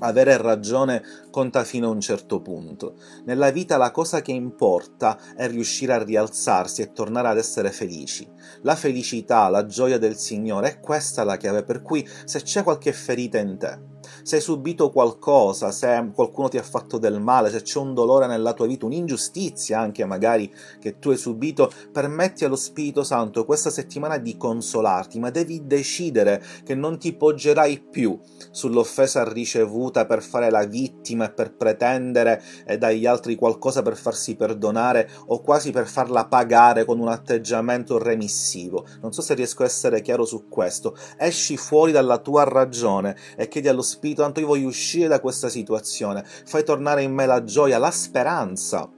avere 0.00 0.36
ragione 0.36 1.02
conta 1.30 1.64
fino 1.64 1.88
a 1.88 1.90
un 1.90 2.00
certo 2.00 2.40
punto. 2.40 2.94
Nella 3.24 3.50
vita 3.50 3.76
la 3.76 3.90
cosa 3.90 4.20
che 4.20 4.32
importa 4.32 5.18
è 5.34 5.48
riuscire 5.48 5.92
a 5.92 6.02
rialzarsi 6.02 6.82
e 6.82 6.92
tornare 6.92 7.28
ad 7.28 7.38
essere 7.38 7.70
felici. 7.70 8.28
La 8.62 8.74
felicità, 8.74 9.48
la 9.48 9.66
gioia 9.66 9.98
del 9.98 10.16
Signore 10.16 10.68
è 10.68 10.80
questa 10.80 11.24
la 11.24 11.36
chiave, 11.36 11.62
per 11.62 11.82
cui 11.82 12.06
se 12.24 12.42
c'è 12.42 12.62
qualche 12.62 12.92
ferita 12.92 13.38
in 13.38 13.56
te, 13.58 13.90
se 14.22 14.36
hai 14.36 14.42
subito 14.42 14.90
qualcosa, 14.90 15.70
se 15.70 16.10
qualcuno 16.14 16.48
ti 16.48 16.58
ha 16.58 16.62
fatto 16.62 16.98
del 16.98 17.20
male, 17.20 17.50
se 17.50 17.62
c'è 17.62 17.78
un 17.78 17.94
dolore 17.94 18.26
nella 18.26 18.52
tua 18.52 18.66
vita, 18.66 18.86
un'ingiustizia 18.86 19.78
anche 19.78 20.04
magari 20.04 20.52
che 20.78 20.98
tu 20.98 21.10
hai 21.10 21.16
subito, 21.16 21.70
permetti 21.92 22.44
allo 22.44 22.56
Spirito 22.56 23.02
Santo 23.02 23.44
questa 23.44 23.70
settimana 23.70 24.18
di 24.18 24.36
consolarti, 24.36 25.18
ma 25.18 25.30
devi 25.30 25.66
decidere 25.66 26.42
che 26.64 26.74
non 26.74 26.98
ti 26.98 27.14
poggerai 27.14 27.80
più 27.90 28.18
sull'offesa 28.50 29.24
ricevuta 29.30 30.06
per 30.06 30.22
fare 30.22 30.50
la 30.50 30.64
vittima 30.64 31.26
e 31.26 31.32
per 31.32 31.54
pretendere 31.54 32.42
eh, 32.66 32.78
dagli 32.78 33.06
altri 33.06 33.36
qualcosa 33.36 33.82
per 33.82 33.96
farsi 33.96 34.36
perdonare 34.36 35.08
o 35.26 35.40
quasi 35.40 35.70
per 35.70 35.86
farla 35.86 36.26
pagare 36.26 36.84
con 36.84 36.98
un 37.00 37.08
atteggiamento 37.08 37.98
remissivo. 37.98 38.86
Non 39.00 39.12
so 39.12 39.22
se 39.22 39.34
riesco 39.34 39.62
a 39.62 39.66
essere 39.66 40.02
chiaro 40.02 40.24
su 40.24 40.48
questo. 40.48 40.96
Esci 41.16 41.56
fuori 41.56 41.92
dalla 41.92 42.18
tua 42.18 42.44
ragione 42.44 43.16
e 43.36 43.48
chiedi 43.48 43.68
allo 43.68 43.82
Spirito 43.82 44.22
Santo 44.22 44.40
io 44.40 44.46
voglio 44.46 44.68
uscire 44.68 45.08
da 45.08 45.20
questa 45.20 45.48
situazione, 45.48 46.24
fai 46.24 46.64
tornare 46.64 47.02
in 47.02 47.12
me 47.12 47.26
la 47.26 47.44
gioia, 47.44 47.78
la 47.78 47.90
speranza 47.90 48.90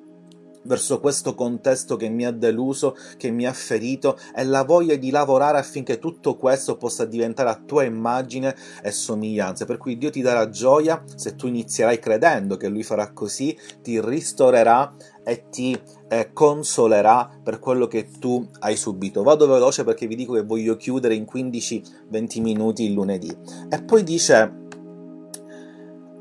verso 0.64 1.00
questo 1.00 1.34
contesto 1.34 1.96
che 1.96 2.08
mi 2.08 2.24
ha 2.24 2.30
deluso, 2.30 2.96
che 3.16 3.30
mi 3.30 3.46
ha 3.46 3.52
ferito 3.52 4.18
e 4.34 4.44
la 4.44 4.64
voglia 4.64 4.96
di 4.96 5.10
lavorare 5.10 5.58
affinché 5.58 5.98
tutto 5.98 6.36
questo 6.36 6.76
possa 6.76 7.04
diventare 7.04 7.50
a 7.50 7.60
tua 7.64 7.84
immagine 7.84 8.54
e 8.82 8.90
somiglianza. 8.90 9.64
Per 9.64 9.78
cui 9.78 9.98
Dio 9.98 10.10
ti 10.10 10.20
darà 10.20 10.48
gioia 10.48 11.02
se 11.14 11.34
tu 11.34 11.46
inizierai 11.46 11.98
credendo 11.98 12.56
che 12.56 12.68
Lui 12.68 12.82
farà 12.82 13.12
così, 13.12 13.56
ti 13.82 14.00
ristorerà 14.00 14.94
e 15.24 15.44
ti 15.50 15.78
eh, 16.08 16.30
consolerà 16.32 17.30
per 17.42 17.58
quello 17.58 17.86
che 17.86 18.08
tu 18.18 18.46
hai 18.60 18.76
subito. 18.76 19.22
Vado 19.22 19.46
veloce 19.46 19.84
perché 19.84 20.06
vi 20.06 20.16
dico 20.16 20.34
che 20.34 20.42
voglio 20.42 20.76
chiudere 20.76 21.14
in 21.14 21.26
15-20 21.32 22.40
minuti 22.40 22.84
il 22.84 22.92
lunedì. 22.92 23.34
E 23.68 23.82
poi 23.82 24.02
dice 24.02 24.60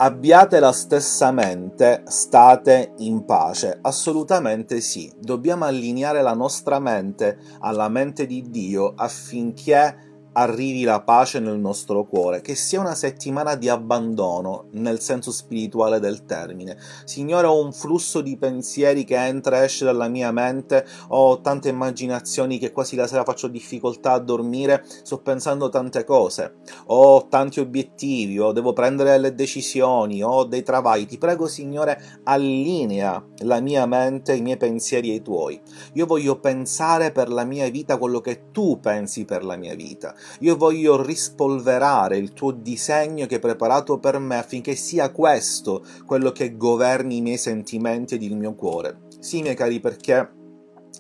Abbiate 0.03 0.60
la 0.60 0.72
stessa 0.72 1.31
mente, 1.31 2.01
state 2.08 2.93
in 2.98 3.24
pace. 3.24 3.77
Assolutamente 3.84 4.81
sì, 4.81 5.13
dobbiamo 5.15 5.65
allineare 5.65 6.24
la 6.24 6.34
nostra 6.34 6.79
mente 6.79 7.38
alla 7.60 7.88
mente 7.88 8.25
di 8.25 8.50
Dio 8.50 8.93
affinché 8.96 10.11
arrivi 10.34 10.84
la 10.84 11.02
pace 11.02 11.40
nel 11.40 11.60
nostro 11.60 12.06
cuore, 12.06 12.42
che 12.42 12.56
sia 12.56 12.80
una 12.80 12.96
settimana 12.96 13.56
di 13.56 13.68
abbandono 13.68 14.66
nel 14.72 15.00
senso 15.00 15.32
spirituale 15.32 16.00
del 16.00 16.26
termine. 16.26 16.78
Signore, 17.04 17.48
ho 17.48 17.62
un 17.64 17.74
flusso 17.74 18.22
di 18.22 18.38
pensieri 18.38 19.04
che 19.04 19.16
entra 19.16 19.62
e 19.62 19.66
esce 19.66 19.86
dalla 19.86 20.08
mia 20.08 20.32
mente, 20.32 20.86
ho 21.10 21.42
tante 21.42 21.70
immaginazioni 21.70 22.60
che 22.60 22.72
quasi 22.72 22.96
la 22.96 23.08
sera 23.08 23.24
faccio 23.24 23.48
difficoltà 23.48 24.14
a 24.14 24.20
dormire, 24.20 24.86
sto 25.04 25.20
pensando 25.20 25.70
tante 25.70 26.04
cose, 26.04 26.56
ho 26.88 27.28
tanti 27.28 27.60
obiettivi, 27.60 28.40
o 28.40 28.52
devo 28.52 28.74
prendere 28.74 29.12
delle 29.12 29.36
decisioni, 29.36 30.24
ho 30.24 30.46
dei 30.46 30.64
travagli. 30.64 31.06
Ti 31.06 31.18
prego, 31.18 31.48
Signore, 31.48 32.20
allinea 32.24 33.24
la 33.40 33.60
mia 33.60 33.86
mente, 33.86 34.34
i 34.34 34.42
miei 34.42 34.58
pensieri 34.58 35.12
ai 35.12 35.22
tuoi. 35.22 35.60
Io 35.94 36.06
voglio 36.06 36.40
pensare 36.40 37.12
per 37.12 37.30
la 37.30 37.44
mia 37.44 37.70
vita 37.70 37.98
quello 37.98 38.22
che 38.22 38.52
tu 38.52 38.80
pensi 38.80 39.26
per 39.26 39.44
la 39.44 39.56
mia 39.56 39.76
vita. 39.76 40.16
Io 40.40 40.56
voglio 40.56 41.01
rispolverare 41.01 42.18
il 42.18 42.34
tuo 42.34 42.51
disegno 42.51 43.25
che 43.25 43.36
hai 43.36 43.42
preparato 43.42 44.00
per 44.00 44.20
me 44.20 44.38
affinché 44.38 44.75
sia 44.75 45.12
questo 45.12 45.84
quello 46.06 46.32
che 46.32 46.58
governi 46.58 47.18
i 47.18 47.22
miei 47.22 47.38
sentimenti 47.38 48.16
ed 48.16 48.24
il 48.24 48.36
mio 48.36 48.56
cuore. 48.56 49.08
Sì, 49.20 49.42
miei 49.42 49.56
cari, 49.56 49.80
perché 49.80 50.30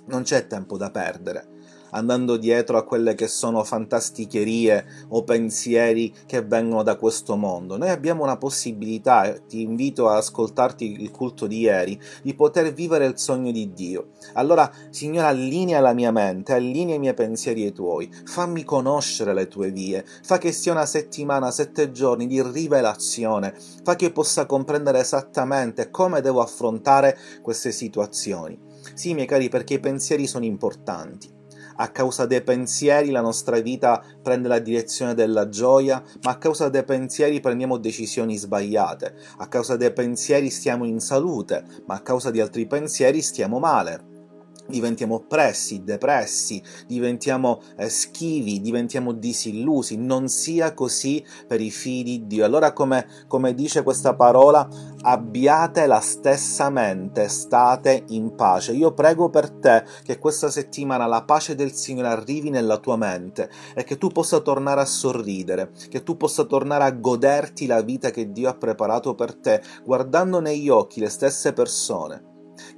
non 0.05 0.23
c'è 0.23 0.47
tempo 0.47 0.77
da 0.77 0.91
perdere. 0.91 1.47
Andando 1.91 2.37
dietro 2.37 2.77
a 2.77 2.83
quelle 2.83 3.15
che 3.15 3.27
sono 3.27 3.63
fantasticherie 3.63 4.85
o 5.09 5.23
pensieri 5.23 6.13
che 6.25 6.41
vengono 6.41 6.83
da 6.83 6.95
questo 6.95 7.35
mondo. 7.35 7.77
Noi 7.77 7.89
abbiamo 7.89 8.23
una 8.23 8.37
possibilità, 8.37 9.33
ti 9.47 9.61
invito 9.61 10.09
ad 10.09 10.17
ascoltarti 10.17 11.01
il 11.01 11.11
culto 11.11 11.47
di 11.47 11.59
ieri, 11.59 11.99
di 12.21 12.33
poter 12.33 12.73
vivere 12.73 13.05
il 13.05 13.17
sogno 13.17 13.51
di 13.51 13.73
Dio. 13.73 14.09
Allora, 14.33 14.71
Signore, 14.89 15.27
allinea 15.27 15.79
la 15.79 15.93
mia 15.93 16.11
mente, 16.11 16.53
allinea 16.53 16.95
i 16.95 16.99
miei 16.99 17.13
pensieri 17.13 17.63
ai 17.63 17.71
tuoi, 17.71 18.09
fammi 18.25 18.63
conoscere 18.63 19.33
le 19.33 19.47
tue 19.47 19.71
vie, 19.71 20.05
fa 20.23 20.37
che 20.37 20.51
sia 20.51 20.71
una 20.71 20.85
settimana, 20.85 21.51
sette 21.51 21.91
giorni 21.91 22.27
di 22.27 22.41
rivelazione, 22.41 23.53
fa 23.83 23.95
che 23.95 24.11
possa 24.11 24.45
comprendere 24.45 24.99
esattamente 24.99 25.89
come 25.89 26.21
devo 26.21 26.41
affrontare 26.41 27.17
queste 27.41 27.71
situazioni. 27.71 28.57
Sì, 28.93 29.13
miei 29.13 29.27
cari, 29.27 29.49
perché 29.49 29.75
i 29.75 29.79
pensieri 29.79 30.27
sono 30.27 30.45
importanti. 30.45 31.40
A 31.81 31.89
causa 31.89 32.27
dei 32.27 32.43
pensieri 32.43 33.09
la 33.09 33.21
nostra 33.21 33.59
vita 33.59 34.03
prende 34.21 34.47
la 34.47 34.59
direzione 34.59 35.15
della 35.15 35.49
gioia, 35.49 36.03
ma 36.21 36.31
a 36.31 36.37
causa 36.37 36.69
dei 36.69 36.83
pensieri 36.83 37.39
prendiamo 37.39 37.77
decisioni 37.77 38.37
sbagliate. 38.37 39.15
A 39.37 39.47
causa 39.47 39.77
dei 39.77 39.91
pensieri 39.91 40.51
stiamo 40.51 40.85
in 40.85 40.99
salute, 40.99 41.63
ma 41.87 41.95
a 41.95 42.01
causa 42.01 42.29
di 42.29 42.39
altri 42.39 42.67
pensieri 42.67 43.23
stiamo 43.23 43.57
male 43.57 44.10
diventiamo 44.71 45.15
oppressi, 45.15 45.83
depressi, 45.83 46.61
diventiamo 46.87 47.61
eh, 47.77 47.89
schivi, 47.89 48.59
diventiamo 48.59 49.11
disillusi. 49.11 49.97
Non 49.97 50.27
sia 50.29 50.73
così 50.73 51.23
per 51.45 51.61
i 51.61 51.69
figli 51.69 52.21
di 52.21 52.27
Dio. 52.27 52.45
Allora, 52.45 52.73
come, 52.73 53.05
come 53.27 53.53
dice 53.53 53.83
questa 53.83 54.15
parola, 54.15 54.67
abbiate 55.01 55.85
la 55.85 55.99
stessa 55.99 56.69
mente, 56.69 57.27
state 57.27 58.05
in 58.09 58.35
pace. 58.35 58.73
Io 58.73 58.93
prego 58.93 59.29
per 59.29 59.49
te 59.49 59.83
che 60.03 60.17
questa 60.17 60.49
settimana 60.49 61.05
la 61.05 61.23
pace 61.23 61.55
del 61.55 61.73
Signore 61.73 62.07
arrivi 62.07 62.49
nella 62.49 62.77
tua 62.77 62.97
mente 62.97 63.49
e 63.75 63.83
che 63.83 63.97
tu 63.97 64.09
possa 64.09 64.39
tornare 64.39 64.81
a 64.81 64.85
sorridere, 64.85 65.71
che 65.89 66.03
tu 66.03 66.17
possa 66.17 66.43
tornare 66.43 66.83
a 66.83 66.91
goderti 66.91 67.65
la 67.65 67.81
vita 67.81 68.09
che 68.09 68.31
Dio 68.31 68.49
ha 68.49 68.55
preparato 68.55 69.15
per 69.15 69.35
te, 69.35 69.61
guardando 69.83 70.39
negli 70.39 70.69
occhi 70.69 70.99
le 70.99 71.09
stesse 71.09 71.53
persone 71.53 72.30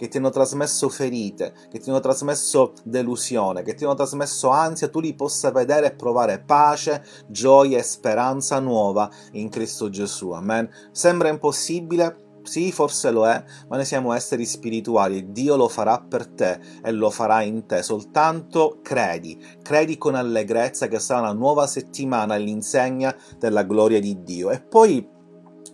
che 0.04 0.10
ti 0.10 0.18
hanno 0.18 0.32
trasmesso 0.32 0.90
ferite, 0.90 1.54
che 1.72 1.80
ti 1.80 1.90
hanno 1.90 2.02
trasmesso 2.02 2.74
delusione, 2.84 3.62
che 3.62 3.74
ti 3.74 3.86
hanno 3.86 3.94
trasmesso 3.94 4.50
ansia, 4.50 4.90
tu 4.90 5.00
li 5.00 5.16
possa 5.16 5.50
vedere 5.50 5.88
e 5.88 5.96
provare 5.96 6.44
pace, 6.46 7.06
gioia 7.28 7.78
e 7.78 7.84
speranza 7.84 8.60
nuova 8.60 9.10
in 9.32 9.48
Cristo 9.48 9.90
Gesù. 9.90 10.32
Amen. 10.32 10.70
Sembra 10.92 11.30
impossibile? 11.30 12.18
Sì, 12.44 12.74
forse 12.74 13.12
lo 13.12 13.26
è, 13.26 13.42
ma 13.70 13.78
noi 13.78 13.86
siamo 13.86 14.12
esseri 14.12 14.46
spirituali 14.46 15.20
e 15.20 15.32
Dio 15.32 15.56
lo 15.56 15.70
farà 15.70 16.02
per 16.02 16.28
te 16.28 16.60
e 16.84 16.92
lo 16.92 17.10
farà 17.10 17.42
in 17.42 17.66
te. 17.66 17.82
Soltanto 17.82 18.80
credi, 18.84 19.42
credi 19.62 19.98
con 19.98 20.16
allegrezza 20.16 20.90
che 20.90 21.00
sarà 21.00 21.22
una 21.22 21.32
nuova 21.32 21.66
settimana 21.66 22.34
all'insegna 22.34 23.16
della 23.40 23.64
gloria 23.64 24.02
di 24.02 24.22
Dio. 24.22 24.52
E 24.52 24.60
poi 24.60 25.08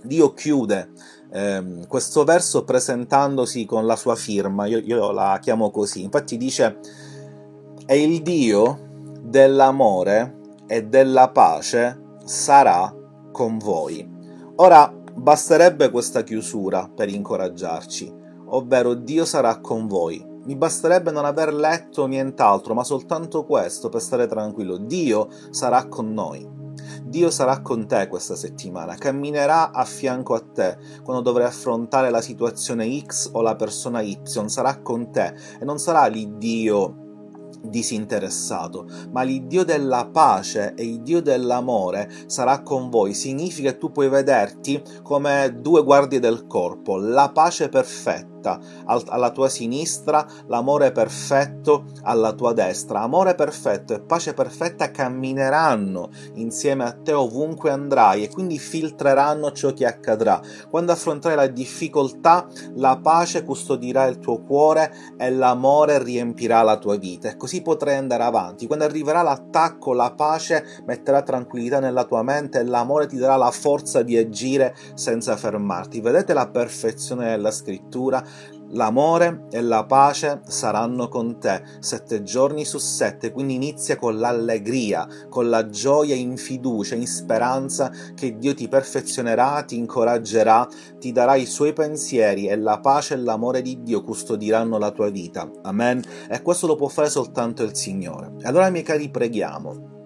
Dio 0.04 0.34
chiude 0.34 0.92
eh, 1.32 1.86
questo 1.88 2.24
verso 2.24 2.64
presentandosi 2.64 3.66
con 3.66 3.86
la 3.86 3.96
sua 3.96 4.16
firma, 4.16 4.66
io, 4.66 4.80
io 4.80 5.12
la 5.12 5.38
chiamo 5.42 5.70
così, 5.72 6.04
infatti 6.04 6.38
dice, 6.38 6.80
e 7.86 8.02
il 8.02 8.22
Dio 8.22 8.88
dell'amore 9.22 10.38
e 10.68 10.86
della 10.86 11.30
pace 11.30 12.18
sarà 12.24 12.94
con 13.32 13.58
voi. 13.58 14.08
Ora, 14.56 14.94
basterebbe 15.14 15.90
questa 15.90 16.24
chiusura 16.24 16.90
per 16.94 17.10
incoraggiarci, 17.10 18.14
ovvero 18.48 18.94
Dio 18.94 19.26
sarà 19.26 19.60
con 19.60 19.88
voi. 19.88 20.26
Mi 20.46 20.56
basterebbe 20.56 21.12
non 21.12 21.26
aver 21.26 21.54
letto 21.54 22.08
nient'altro, 22.08 22.74
ma 22.74 22.84
soltanto 22.84 23.46
questo 23.46 23.90
per 23.90 24.02
stare 24.02 24.26
tranquillo. 24.26 24.78
Dio 24.78 25.28
sarà 25.52 25.86
con 25.88 26.12
noi. 26.14 26.59
Dio 27.04 27.30
sarà 27.30 27.62
con 27.62 27.88
te 27.88 28.08
questa 28.08 28.36
settimana, 28.36 28.96
camminerà 28.96 29.72
a 29.72 29.86
fianco 29.86 30.34
a 30.34 30.42
te 30.42 30.78
quando 31.04 31.22
dovrai 31.22 31.48
affrontare 31.48 32.10
la 32.10 32.22
situazione 32.22 33.00
X 33.02 33.30
o 33.34 33.42
la 33.42 33.56
persona 33.56 34.02
Y, 34.02 34.20
sarà 34.46 34.82
con 34.82 35.12
te 35.12 35.34
e 35.60 35.66
non 35.66 35.80
sarà 35.80 36.06
lì 36.06 36.38
Dio 36.38 37.08
disinteressato, 37.62 38.88
ma 39.12 39.24
l'Iddio 39.24 39.64
della 39.64 40.10
pace 40.12 40.74
e 40.76 40.86
il 40.86 41.02
Dio 41.02 41.22
dell'amore 41.22 42.10
sarà 42.28 42.62
con 42.62 42.90
voi. 42.90 43.14
Significa 43.14 43.72
che 43.72 43.78
tu 43.78 43.92
puoi 43.92 44.10
vederti 44.10 44.82
come 45.04 45.58
due 45.60 45.84
guardie 45.84 46.20
del 46.20 46.46
corpo, 46.48 46.98
la 46.98 47.32
pace 47.32 47.70
perfetta 47.70 48.39
perfetta 48.40 48.60
alla 49.08 49.32
tua 49.32 49.50
sinistra, 49.50 50.26
l'amore 50.48 50.92
perfetto 50.92 51.86
alla 52.04 52.34
tua 52.34 52.54
destra. 52.54 53.02
Amore 53.02 53.36
perfetto 53.36 53.94
e 53.94 54.00
pace 54.00 54.34
perfetta 54.34 54.92
cammineranno 54.92 56.10
insieme 56.36 56.86
a 56.86 56.92
te 56.92 57.14
ovunque 57.14 57.70
andrai 57.70 58.24
e 58.24 58.30
quindi 58.30 58.58
filtreranno 58.58 59.52
ciò 59.52 59.74
che 59.74 59.86
accadrà. 59.86 60.42
Quando 60.70 60.92
affronterai 60.92 61.36
la 61.36 61.48
difficoltà, 61.48 62.48
la 62.76 62.98
pace 62.98 63.44
custodirà 63.44 64.06
il 64.06 64.20
tuo 64.20 64.42
cuore 64.42 64.94
e 65.18 65.30
l'amore 65.32 66.02
riempirà 66.02 66.62
la 66.62 66.78
tua 66.78 66.96
vita 66.96 67.30
e 67.30 67.38
così 67.38 67.62
potrai 67.62 67.98
andare 67.98 68.24
avanti. 68.24 68.68
Quando 68.68 68.86
arriverà 68.86 69.22
l'attacco, 69.22 69.94
la 69.94 70.12
pace 70.12 70.66
metterà 70.86 71.22
tranquillità 71.22 71.80
nella 71.80 72.06
tua 72.06 72.24
mente 72.24 72.60
e 72.60 72.64
l'amore 72.64 73.08
ti 73.08 73.18
darà 73.18 73.36
la 73.36 73.52
forza 73.52 74.02
di 74.02 74.18
agire 74.18 74.76
senza 74.94 75.36
fermarti. 75.36 76.02
Vedete 76.02 76.34
la 76.34 76.48
perfezione 76.48 77.30
della 77.30 77.52
scrittura? 77.52 78.24
L'amore 78.72 79.46
e 79.50 79.62
la 79.62 79.86
pace 79.86 80.42
saranno 80.46 81.08
con 81.08 81.40
te 81.40 81.64
sette 81.80 82.22
giorni 82.22 82.66
su 82.66 82.78
sette, 82.78 83.32
quindi 83.32 83.56
inizia 83.56 83.98
con 83.98 84.18
l'allegria, 84.18 85.08
con 85.28 85.50
la 85.50 85.70
gioia 85.70 86.16
in 86.16 86.38
fiducia, 86.38 86.96
in 86.96 87.08
speranza 87.08 87.92
che 88.14 88.38
Dio 88.38 88.54
ti 88.54 88.68
perfezionerà, 88.68 89.64
ti 89.64 89.76
incoraggerà, 89.76 90.68
ti 91.00 91.12
darà 91.12 91.36
i 91.36 91.46
suoi 91.46 91.74
pensieri 91.74 92.48
e 92.48 92.56
la 92.58 92.80
pace 92.80 93.16
e 93.16 93.18
l'amore 93.18 93.62
di 93.62 93.82
Dio 93.82 94.04
custodiranno 94.04 94.78
la 94.78 94.92
tua 94.92 95.10
vita. 95.10 95.50
Amen. 95.64 96.02
E 96.30 96.42
questo 96.42 96.68
lo 96.68 96.76
può 96.76 96.88
fare 96.88 97.10
soltanto 97.10 97.64
il 97.64 97.76
Signore. 97.76 98.34
E 98.40 98.48
allora, 98.48 98.70
miei 98.70 98.84
cari, 98.84 99.10
preghiamo 99.10 99.98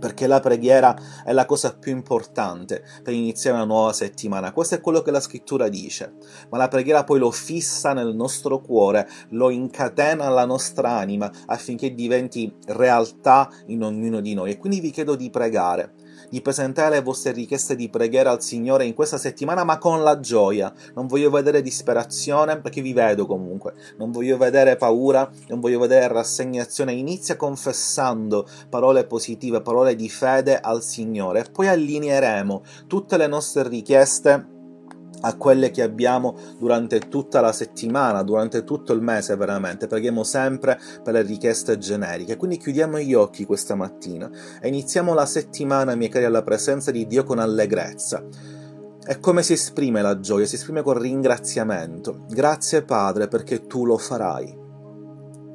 perché 0.00 0.26
la 0.26 0.40
preghiera 0.40 0.96
è 1.24 1.32
la 1.32 1.44
cosa 1.44 1.76
più 1.76 1.92
importante 1.92 2.82
per 3.04 3.14
iniziare 3.14 3.56
una 3.56 3.66
nuova 3.66 3.92
settimana. 3.92 4.52
Questo 4.52 4.74
è 4.74 4.80
quello 4.80 5.02
che 5.02 5.12
la 5.12 5.20
scrittura 5.20 5.68
dice, 5.68 6.14
ma 6.50 6.58
la 6.58 6.66
preghiera 6.66 7.04
poi 7.04 7.20
lo 7.20 7.30
fissa 7.30 7.92
nel 7.92 8.14
nostro 8.14 8.60
cuore, 8.60 9.08
lo 9.28 9.50
incatena 9.50 10.24
alla 10.24 10.44
nostra 10.44 10.90
anima 10.90 11.30
affinché 11.46 11.94
diventi 11.94 12.52
realtà 12.66 13.48
in 13.66 13.84
ognuno 13.84 14.20
di 14.20 14.34
noi. 14.34 14.50
E 14.50 14.58
quindi 14.58 14.80
vi 14.80 14.90
chiedo 14.90 15.14
di 15.14 15.30
pregare 15.30 15.99
di 16.30 16.40
presentare 16.40 16.96
le 16.96 17.02
vostre 17.02 17.32
richieste 17.32 17.76
di 17.76 17.90
preghiera 17.90 18.30
al 18.30 18.42
Signore 18.42 18.84
in 18.86 18.94
questa 18.94 19.18
settimana, 19.18 19.64
ma 19.64 19.78
con 19.78 20.02
la 20.02 20.20
gioia. 20.20 20.72
Non 20.94 21.06
voglio 21.06 21.30
vedere 21.30 21.60
disperazione, 21.60 22.60
perché 22.60 22.80
vi 22.80 22.92
vedo 22.92 23.26
comunque. 23.26 23.74
Non 23.98 24.10
voglio 24.10 24.38
vedere 24.38 24.76
paura, 24.76 25.28
non 25.48 25.60
voglio 25.60 25.80
vedere 25.80 26.08
rassegnazione. 26.08 26.92
Inizia 26.92 27.36
confessando 27.36 28.46
parole 28.68 29.04
positive, 29.04 29.60
parole 29.60 29.94
di 29.94 30.08
fede 30.08 30.58
al 30.58 30.82
Signore. 30.82 31.40
E 31.40 31.50
poi 31.50 31.68
allineeremo 31.68 32.62
tutte 32.86 33.16
le 33.16 33.26
nostre 33.26 33.68
richieste 33.68 34.58
a 35.20 35.36
quelle 35.36 35.70
che 35.70 35.82
abbiamo 35.82 36.36
durante 36.58 36.98
tutta 37.08 37.40
la 37.40 37.52
settimana, 37.52 38.22
durante 38.22 38.64
tutto 38.64 38.92
il 38.92 39.00
mese 39.00 39.36
veramente. 39.36 39.86
Preghiamo 39.86 40.24
sempre 40.24 40.78
per 41.02 41.14
le 41.14 41.22
richieste 41.22 41.78
generiche. 41.78 42.36
Quindi 42.36 42.58
chiudiamo 42.58 42.98
gli 42.98 43.14
occhi 43.14 43.44
questa 43.44 43.74
mattina 43.74 44.30
e 44.60 44.68
iniziamo 44.68 45.14
la 45.14 45.26
settimana, 45.26 45.94
miei 45.94 46.10
cari, 46.10 46.24
alla 46.24 46.42
presenza 46.42 46.90
di 46.90 47.06
Dio 47.06 47.24
con 47.24 47.38
allegrezza. 47.38 48.22
E 49.06 49.18
come 49.18 49.42
si 49.42 49.54
esprime 49.54 50.02
la 50.02 50.20
gioia? 50.20 50.46
Si 50.46 50.54
esprime 50.56 50.82
con 50.82 50.98
ringraziamento. 50.98 52.26
Grazie 52.28 52.82
Padre 52.82 53.28
perché 53.28 53.66
tu 53.66 53.84
lo 53.84 53.96
farai. 53.96 54.59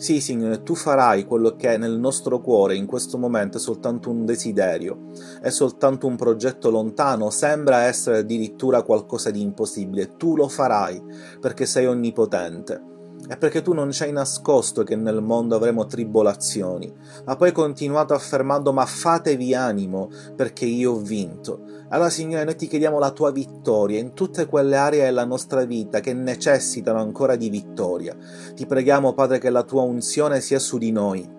Sì, 0.05 0.21
Signore, 0.21 0.61
tu 0.61 0.75
farai 0.75 1.25
quello 1.25 1.55
che 1.55 1.77
nel 1.77 1.97
nostro 1.97 2.39
cuore 2.39 2.75
in 2.75 2.85
questo 2.85 3.17
momento 3.17 3.57
è 3.57 3.59
soltanto 3.59 4.11
un 4.11 4.23
desiderio, 4.23 5.09
è 5.41 5.49
soltanto 5.49 6.05
un 6.05 6.15
progetto 6.15 6.69
lontano, 6.69 7.31
sembra 7.31 7.85
essere 7.85 8.19
addirittura 8.19 8.83
qualcosa 8.83 9.31
di 9.31 9.41
impossibile. 9.41 10.15
Tu 10.15 10.35
lo 10.35 10.47
farai 10.47 11.01
perché 11.41 11.65
sei 11.65 11.87
onnipotente 11.87 12.94
è 13.27 13.37
perché 13.37 13.61
tu 13.61 13.73
non 13.73 13.91
ci 13.91 14.03
hai 14.03 14.11
nascosto 14.11 14.83
che 14.83 14.95
nel 14.95 15.21
mondo 15.21 15.55
avremo 15.55 15.85
tribolazioni, 15.85 16.93
ma 17.25 17.35
poi 17.35 17.49
hai 17.49 17.53
continuato 17.53 18.13
affermando 18.13 18.71
ma 18.73 18.85
fatevi 18.85 19.53
animo 19.53 20.09
perché 20.35 20.65
io 20.65 20.93
ho 20.93 20.99
vinto. 20.99 21.61
Allora 21.89 22.09
Signore 22.09 22.43
noi 22.43 22.55
ti 22.55 22.67
chiediamo 22.67 22.99
la 22.99 23.11
tua 23.11 23.31
vittoria 23.31 23.99
in 23.99 24.13
tutte 24.13 24.45
quelle 24.45 24.75
aree 24.75 25.03
della 25.03 25.25
nostra 25.25 25.65
vita 25.65 25.99
che 25.99 26.13
necessitano 26.13 26.99
ancora 26.99 27.35
di 27.35 27.49
vittoria. 27.49 28.15
Ti 28.53 28.65
preghiamo 28.65 29.13
Padre 29.13 29.39
che 29.39 29.49
la 29.49 29.63
tua 29.63 29.83
unzione 29.83 30.41
sia 30.41 30.59
su 30.59 30.77
di 30.77 30.91
noi 30.91 31.34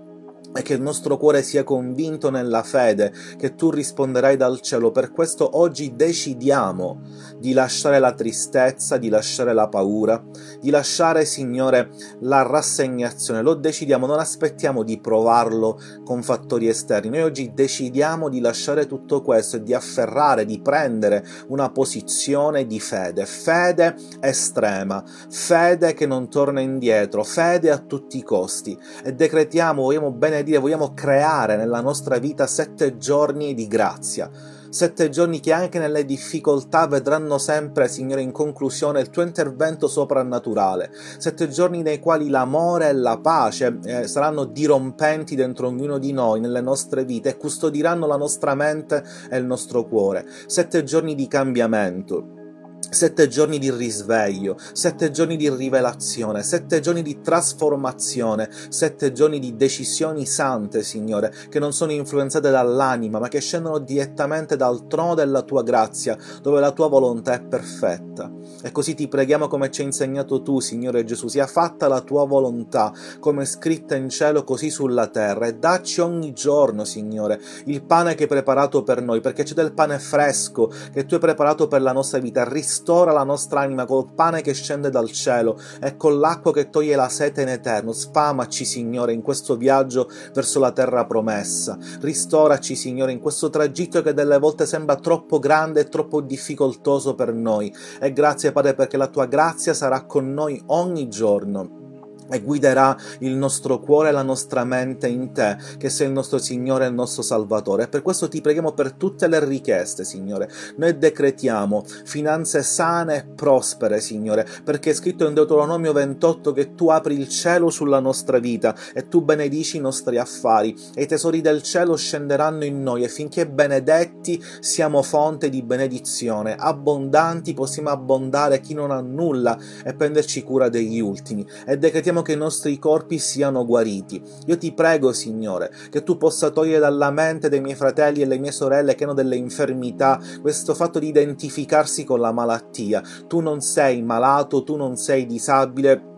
e 0.56 0.62
che 0.62 0.74
il 0.74 0.80
nostro 0.80 1.16
cuore 1.18 1.42
sia 1.42 1.64
convinto 1.64 2.30
nella 2.30 2.62
fede 2.62 3.12
che 3.36 3.54
tu 3.54 3.70
risponderai 3.70 4.36
dal 4.36 4.60
cielo. 4.60 4.90
Per 4.90 5.12
questo 5.12 5.58
oggi 5.58 5.94
decidiamo 5.94 7.02
di 7.38 7.52
lasciare 7.52 7.98
la 7.98 8.14
tristezza, 8.14 8.96
di 8.96 9.08
lasciare 9.08 9.52
la 9.52 9.68
paura, 9.68 10.22
di 10.60 10.70
lasciare, 10.70 11.24
Signore, 11.24 11.90
la 12.20 12.42
rassegnazione. 12.42 13.42
Lo 13.42 13.54
decidiamo, 13.54 14.06
non 14.06 14.18
aspettiamo 14.18 14.82
di 14.82 14.98
provarlo 14.98 15.78
con 16.04 16.22
fattori 16.22 16.68
esterni. 16.68 17.10
Noi 17.10 17.22
oggi 17.22 17.52
decidiamo 17.52 18.28
di 18.28 18.40
lasciare 18.40 18.86
tutto 18.86 19.20
questo 19.20 19.56
e 19.56 19.62
di 19.62 19.74
afferrare, 19.74 20.46
di 20.46 20.60
prendere 20.60 21.24
una 21.48 21.70
posizione 21.70 22.66
di 22.66 22.80
fede, 22.80 23.26
fede 23.26 23.94
estrema, 24.20 25.04
fede 25.28 25.92
che 25.92 26.06
non 26.06 26.30
torna 26.30 26.60
indietro, 26.60 27.22
fede 27.22 27.70
a 27.70 27.78
tutti 27.78 28.16
i 28.16 28.22
costi. 28.22 28.78
E 29.04 29.12
decretiamo, 29.12 29.82
vogliamo 29.82 30.10
benedire 30.10 30.45
dire, 30.46 30.58
vogliamo 30.58 30.94
creare 30.94 31.56
nella 31.56 31.80
nostra 31.80 32.18
vita 32.18 32.46
sette 32.46 32.96
giorni 32.96 33.52
di 33.52 33.66
grazia. 33.66 34.30
Sette 34.68 35.08
giorni 35.08 35.40
che 35.40 35.52
anche 35.52 35.78
nelle 35.78 36.04
difficoltà 36.04 36.86
vedranno 36.86 37.38
sempre, 37.38 37.88
Signore, 37.88 38.20
in 38.20 38.30
conclusione 38.30 39.00
il 39.00 39.10
tuo 39.10 39.22
intervento 39.22 39.88
soprannaturale. 39.88 40.90
Sette 41.18 41.48
giorni 41.48 41.82
nei 41.82 41.98
quali 41.98 42.28
l'amore 42.28 42.88
e 42.88 42.92
la 42.92 43.18
pace 43.18 43.78
eh, 43.84 44.06
saranno 44.06 44.44
dirompenti 44.44 45.34
dentro 45.34 45.68
ognuno 45.68 45.98
di 45.98 46.12
noi, 46.12 46.40
nelle 46.40 46.60
nostre 46.60 47.04
vite, 47.04 47.30
e 47.30 47.36
custodiranno 47.36 48.06
la 48.06 48.16
nostra 48.16 48.54
mente 48.54 49.02
e 49.30 49.36
il 49.38 49.44
nostro 49.44 49.84
cuore. 49.84 50.26
Sette 50.46 50.84
giorni 50.84 51.14
di 51.14 51.26
cambiamento 51.26 52.44
Sette 52.88 53.26
giorni 53.28 53.58
di 53.58 53.70
risveglio, 53.70 54.56
sette 54.72 55.10
giorni 55.10 55.36
di 55.36 55.50
rivelazione, 55.50 56.42
sette 56.42 56.80
giorni 56.80 57.02
di 57.02 57.20
trasformazione, 57.20 58.48
sette 58.68 59.12
giorni 59.12 59.38
di 59.38 59.56
decisioni 59.56 60.24
sante, 60.24 60.82
Signore, 60.82 61.32
che 61.48 61.58
non 61.58 61.72
sono 61.72 61.92
influenzate 61.92 62.50
dall'anima, 62.50 63.18
ma 63.18 63.28
che 63.28 63.40
scendono 63.40 63.78
direttamente 63.80 64.56
dal 64.56 64.86
trono 64.86 65.14
della 65.14 65.42
tua 65.42 65.62
grazia, 65.62 66.16
dove 66.40 66.60
la 66.60 66.70
tua 66.70 66.88
volontà 66.88 67.34
è 67.34 67.42
perfetta. 67.42 68.30
E 68.62 68.72
così 68.72 68.94
ti 68.94 69.08
preghiamo 69.08 69.48
come 69.48 69.70
ci 69.70 69.80
hai 69.80 69.88
insegnato 69.88 70.40
tu, 70.40 70.60
Signore 70.60 71.04
Gesù, 71.04 71.26
sia 71.26 71.46
fatta 71.46 71.88
la 71.88 72.00
tua 72.00 72.24
volontà, 72.24 72.92
come 73.18 73.42
è 73.42 73.46
scritta 73.46 73.94
in 73.96 74.08
cielo 74.08 74.44
così 74.44 74.70
sulla 74.70 75.08
terra, 75.08 75.46
e 75.46 75.56
dacci 75.56 76.00
ogni 76.00 76.32
giorno, 76.32 76.84
Signore, 76.84 77.40
il 77.66 77.82
pane 77.82 78.14
che 78.14 78.22
hai 78.22 78.28
preparato 78.28 78.82
per 78.82 79.02
noi, 79.02 79.20
perché 79.20 79.42
c'è 79.42 79.54
del 79.54 79.72
pane 79.72 79.98
fresco 79.98 80.70
che 80.92 81.04
tu 81.04 81.14
hai 81.14 81.20
preparato 81.20 81.66
per 81.68 81.82
la 81.82 81.92
nostra 81.92 82.20
vita 82.20 82.44
ristora 82.76 83.12
la 83.12 83.24
nostra 83.24 83.60
anima 83.60 83.86
col 83.86 84.12
pane 84.12 84.42
che 84.42 84.52
scende 84.52 84.90
dal 84.90 85.10
cielo 85.10 85.58
e 85.80 85.96
con 85.96 86.18
l'acqua 86.18 86.52
che 86.52 86.68
toglie 86.68 86.94
la 86.94 87.08
sete 87.08 87.40
in 87.40 87.48
eterno. 87.48 87.92
Sfamaci, 87.92 88.66
Signore, 88.66 89.14
in 89.14 89.22
questo 89.22 89.56
viaggio 89.56 90.10
verso 90.34 90.60
la 90.60 90.72
terra 90.72 91.06
promessa. 91.06 91.78
Ristoraci, 92.00 92.76
Signore, 92.76 93.12
in 93.12 93.20
questo 93.20 93.48
tragitto 93.48 94.02
che 94.02 94.12
delle 94.12 94.38
volte 94.38 94.66
sembra 94.66 94.96
troppo 94.96 95.38
grande 95.38 95.80
e 95.80 95.88
troppo 95.88 96.20
difficoltoso 96.20 97.14
per 97.14 97.32
noi. 97.32 97.74
E 97.98 98.12
grazie, 98.12 98.52
Padre, 98.52 98.74
perché 98.74 98.98
la 98.98 99.08
tua 99.08 99.24
grazia 99.24 99.72
sarà 99.72 100.04
con 100.04 100.34
noi 100.34 100.62
ogni 100.66 101.08
giorno 101.08 101.84
e 102.30 102.40
guiderà 102.40 102.96
il 103.20 103.34
nostro 103.34 103.78
cuore 103.80 104.08
e 104.08 104.12
la 104.12 104.22
nostra 104.22 104.64
mente 104.64 105.08
in 105.08 105.32
te, 105.32 105.56
che 105.78 105.88
sei 105.88 106.08
il 106.08 106.12
nostro 106.12 106.38
Signore 106.38 106.84
e 106.84 106.88
il 106.88 106.94
nostro 106.94 107.22
Salvatore. 107.22 107.84
E 107.84 107.88
per 107.88 108.02
questo 108.02 108.28
ti 108.28 108.40
preghiamo 108.40 108.72
per 108.72 108.92
tutte 108.92 109.26
le 109.28 109.44
richieste, 109.44 110.04
Signore. 110.04 110.50
Noi 110.76 110.96
decretiamo 110.96 111.84
finanze 112.04 112.62
sane 112.62 113.16
e 113.16 113.24
prospere, 113.24 114.00
Signore, 114.00 114.46
perché 114.64 114.90
è 114.90 114.94
scritto 114.94 115.26
in 115.26 115.34
Deuteronomio 115.34 115.92
28 115.92 116.52
che 116.52 116.74
tu 116.74 116.88
apri 116.88 117.18
il 117.18 117.28
cielo 117.28 117.70
sulla 117.70 118.00
nostra 118.00 118.38
vita 118.38 118.74
e 118.92 119.08
tu 119.08 119.22
benedici 119.22 119.76
i 119.76 119.80
nostri 119.80 120.18
affari 120.18 120.76
e 120.94 121.02
i 121.02 121.06
tesori 121.06 121.40
del 121.40 121.62
cielo 121.62 121.96
scenderanno 121.96 122.64
in 122.64 122.82
noi 122.82 123.04
e 123.04 123.08
finché 123.08 123.46
benedetti 123.46 124.42
siamo 124.60 125.02
fonte 125.02 125.48
di 125.48 125.62
benedizione, 125.62 126.54
abbondanti 126.54 127.54
possiamo 127.54 127.90
abbondare 127.90 128.60
chi 128.60 128.74
non 128.74 128.90
ha 128.90 129.00
nulla 129.00 129.58
e 129.84 129.94
prenderci 129.94 130.42
cura 130.42 130.68
degli 130.68 131.00
ultimi. 131.00 131.46
E 131.66 131.76
decretiamo 131.78 132.15
Preghiamo 132.16 132.22
che 132.22 132.32
i 132.32 132.36
nostri 132.36 132.78
corpi 132.78 133.18
siano 133.18 133.66
guariti. 133.66 134.22
Io 134.46 134.56
ti 134.56 134.72
prego, 134.72 135.12
Signore, 135.12 135.70
che 135.90 136.02
tu 136.02 136.16
possa 136.16 136.50
togliere 136.50 136.78
dalla 136.78 137.10
mente 137.10 137.50
dei 137.50 137.60
miei 137.60 137.74
fratelli 137.74 138.22
e 138.22 138.26
le 138.26 138.38
mie 138.38 138.52
sorelle 138.52 138.94
che 138.94 139.04
hanno 139.04 139.12
delle 139.12 139.36
infermità 139.36 140.18
questo 140.40 140.74
fatto 140.74 140.98
di 140.98 141.08
identificarsi 141.08 142.04
con 142.04 142.20
la 142.20 142.32
malattia. 142.32 143.02
Tu 143.26 143.40
non 143.40 143.60
sei 143.60 144.02
malato, 144.02 144.62
tu 144.62 144.76
non 144.76 144.96
sei 144.96 145.26
disabile 145.26 146.14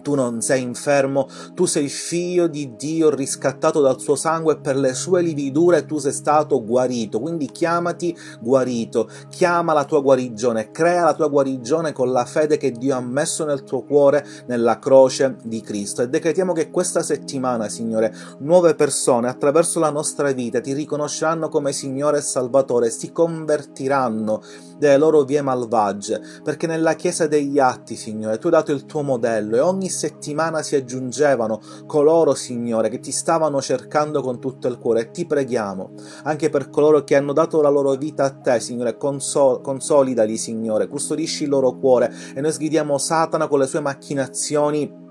tu 0.00 0.14
non 0.14 0.40
sei 0.40 0.62
infermo, 0.62 1.28
tu 1.54 1.66
sei 1.66 1.88
figlio 1.88 2.46
di 2.46 2.74
Dio 2.76 3.14
riscattato 3.14 3.80
dal 3.80 4.00
suo 4.00 4.14
sangue 4.14 4.58
per 4.58 4.76
le 4.76 4.94
sue 4.94 5.22
lividure 5.22 5.86
tu 5.86 5.98
sei 5.98 6.12
stato 6.12 6.64
guarito. 6.64 7.20
Quindi 7.20 7.46
chiamati 7.46 8.16
guarito, 8.40 9.08
chiama 9.28 9.72
la 9.72 9.84
tua 9.84 10.00
guarigione, 10.00 10.70
crea 10.70 11.04
la 11.04 11.14
tua 11.14 11.28
guarigione 11.28 11.92
con 11.92 12.10
la 12.10 12.24
fede 12.24 12.56
che 12.56 12.72
Dio 12.72 12.96
ha 12.96 13.00
messo 13.00 13.44
nel 13.44 13.64
tuo 13.64 13.82
cuore 13.82 14.26
nella 14.46 14.78
croce 14.78 15.36
di 15.44 15.60
Cristo. 15.60 16.02
E 16.02 16.08
decretiamo 16.08 16.52
che 16.52 16.70
questa 16.70 17.02
settimana, 17.02 17.68
Signore, 17.68 18.14
nuove 18.38 18.74
persone 18.74 19.28
attraverso 19.28 19.78
la 19.78 19.90
nostra 19.90 20.32
vita 20.32 20.60
ti 20.60 20.72
riconosceranno 20.72 21.48
come 21.48 21.72
Signore 21.72 22.18
e 22.18 22.22
Salvatore, 22.22 22.90
si 22.90 23.12
convertiranno 23.12 24.42
delle 24.78 24.96
loro 24.96 25.24
vie 25.24 25.42
malvagie, 25.42 26.20
perché 26.42 26.66
nella 26.66 26.94
Chiesa 26.94 27.26
degli 27.26 27.58
Atti, 27.58 27.96
Signore, 27.96 28.38
tu 28.38 28.46
hai 28.46 28.52
dato 28.52 28.72
il 28.72 28.86
tuo 28.86 29.02
modello 29.02 29.56
e 29.56 29.60
ogni 29.60 29.89
settimana 29.90 30.62
si 30.62 30.76
aggiungevano 30.76 31.60
coloro, 31.86 32.34
Signore, 32.34 32.88
che 32.88 33.00
ti 33.00 33.12
stavano 33.12 33.60
cercando 33.60 34.22
con 34.22 34.40
tutto 34.40 34.68
il 34.68 34.78
cuore 34.78 35.00
e 35.00 35.10
ti 35.10 35.26
preghiamo 35.26 35.92
anche 36.24 36.48
per 36.48 36.70
coloro 36.70 37.04
che 37.04 37.16
hanno 37.16 37.32
dato 37.32 37.60
la 37.60 37.68
loro 37.68 37.94
vita 37.94 38.24
a 38.24 38.30
te, 38.30 38.60
Signore, 38.60 38.96
consol- 38.96 39.60
consolidali, 39.60 40.36
Signore, 40.36 40.88
custodisci 40.88 41.44
il 41.44 41.50
loro 41.50 41.76
cuore 41.76 42.12
e 42.34 42.40
noi 42.40 42.52
sgridiamo 42.52 42.96
Satana 42.98 43.48
con 43.48 43.58
le 43.58 43.66
sue 43.66 43.80
macchinazioni 43.80 45.08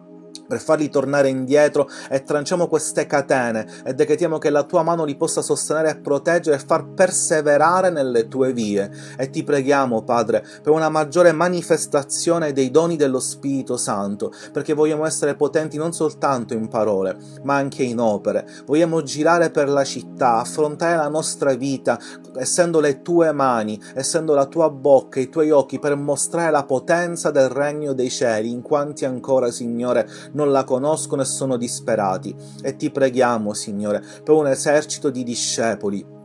per 0.49 0.59
farli 0.59 0.89
tornare 0.89 1.29
indietro 1.29 1.87
e 2.09 2.23
tranciamo 2.23 2.67
queste 2.67 3.05
catene 3.05 3.67
e 3.85 3.93
decretiamo 3.93 4.39
che 4.39 4.49
la 4.49 4.63
tua 4.63 4.81
mano 4.81 5.05
li 5.05 5.15
possa 5.15 5.43
sostenere 5.43 5.91
e 5.91 5.97
proteggere 5.97 6.55
e 6.55 6.59
far 6.59 6.87
perseverare 6.87 7.91
nelle 7.91 8.27
tue 8.27 8.51
vie. 8.51 8.89
E 9.15 9.29
ti 9.29 9.43
preghiamo, 9.43 10.01
Padre, 10.01 10.43
per 10.63 10.73
una 10.73 10.89
maggiore 10.89 11.31
manifestazione 11.31 12.51
dei 12.51 12.71
doni 12.71 12.95
dello 12.95 13.19
Spirito 13.19 13.77
Santo, 13.77 14.33
perché 14.51 14.73
vogliamo 14.73 15.05
essere 15.05 15.35
potenti 15.35 15.77
non 15.77 15.93
soltanto 15.93 16.55
in 16.55 16.67
parole, 16.67 17.15
ma 17.43 17.55
anche 17.55 17.83
in 17.83 17.99
opere. 17.99 18.47
Vogliamo 18.65 19.03
girare 19.03 19.51
per 19.51 19.69
la 19.69 19.83
città, 19.83 20.37
affrontare 20.37 20.95
la 20.95 21.09
nostra 21.09 21.53
vita, 21.53 21.99
essendo 22.37 22.79
le 22.79 23.01
tue 23.01 23.31
mani, 23.31 23.79
essendo 23.93 24.33
la 24.33 24.45
tua 24.47 24.69
bocca, 24.71 25.19
i 25.19 25.29
tuoi 25.29 25.51
occhi, 25.51 25.77
per 25.77 25.95
mostrare 25.95 26.51
la 26.51 26.65
potenza 26.65 27.29
del 27.29 27.49
regno 27.49 27.93
dei 27.93 28.09
cieli, 28.09 28.49
in 28.49 28.61
quanti 28.61 29.05
ancora, 29.05 29.51
Signore, 29.51 30.07
non 30.39 30.51
la 30.51 30.63
conoscono 30.63 31.21
e 31.21 31.25
sono 31.25 31.57
disperati. 31.57 32.33
E 32.61 32.75
ti 32.75 32.89
preghiamo, 32.89 33.53
Signore, 33.53 34.01
per 34.23 34.35
un 34.35 34.47
esercito 34.47 35.09
di 35.09 35.23
discepoli 35.23 36.18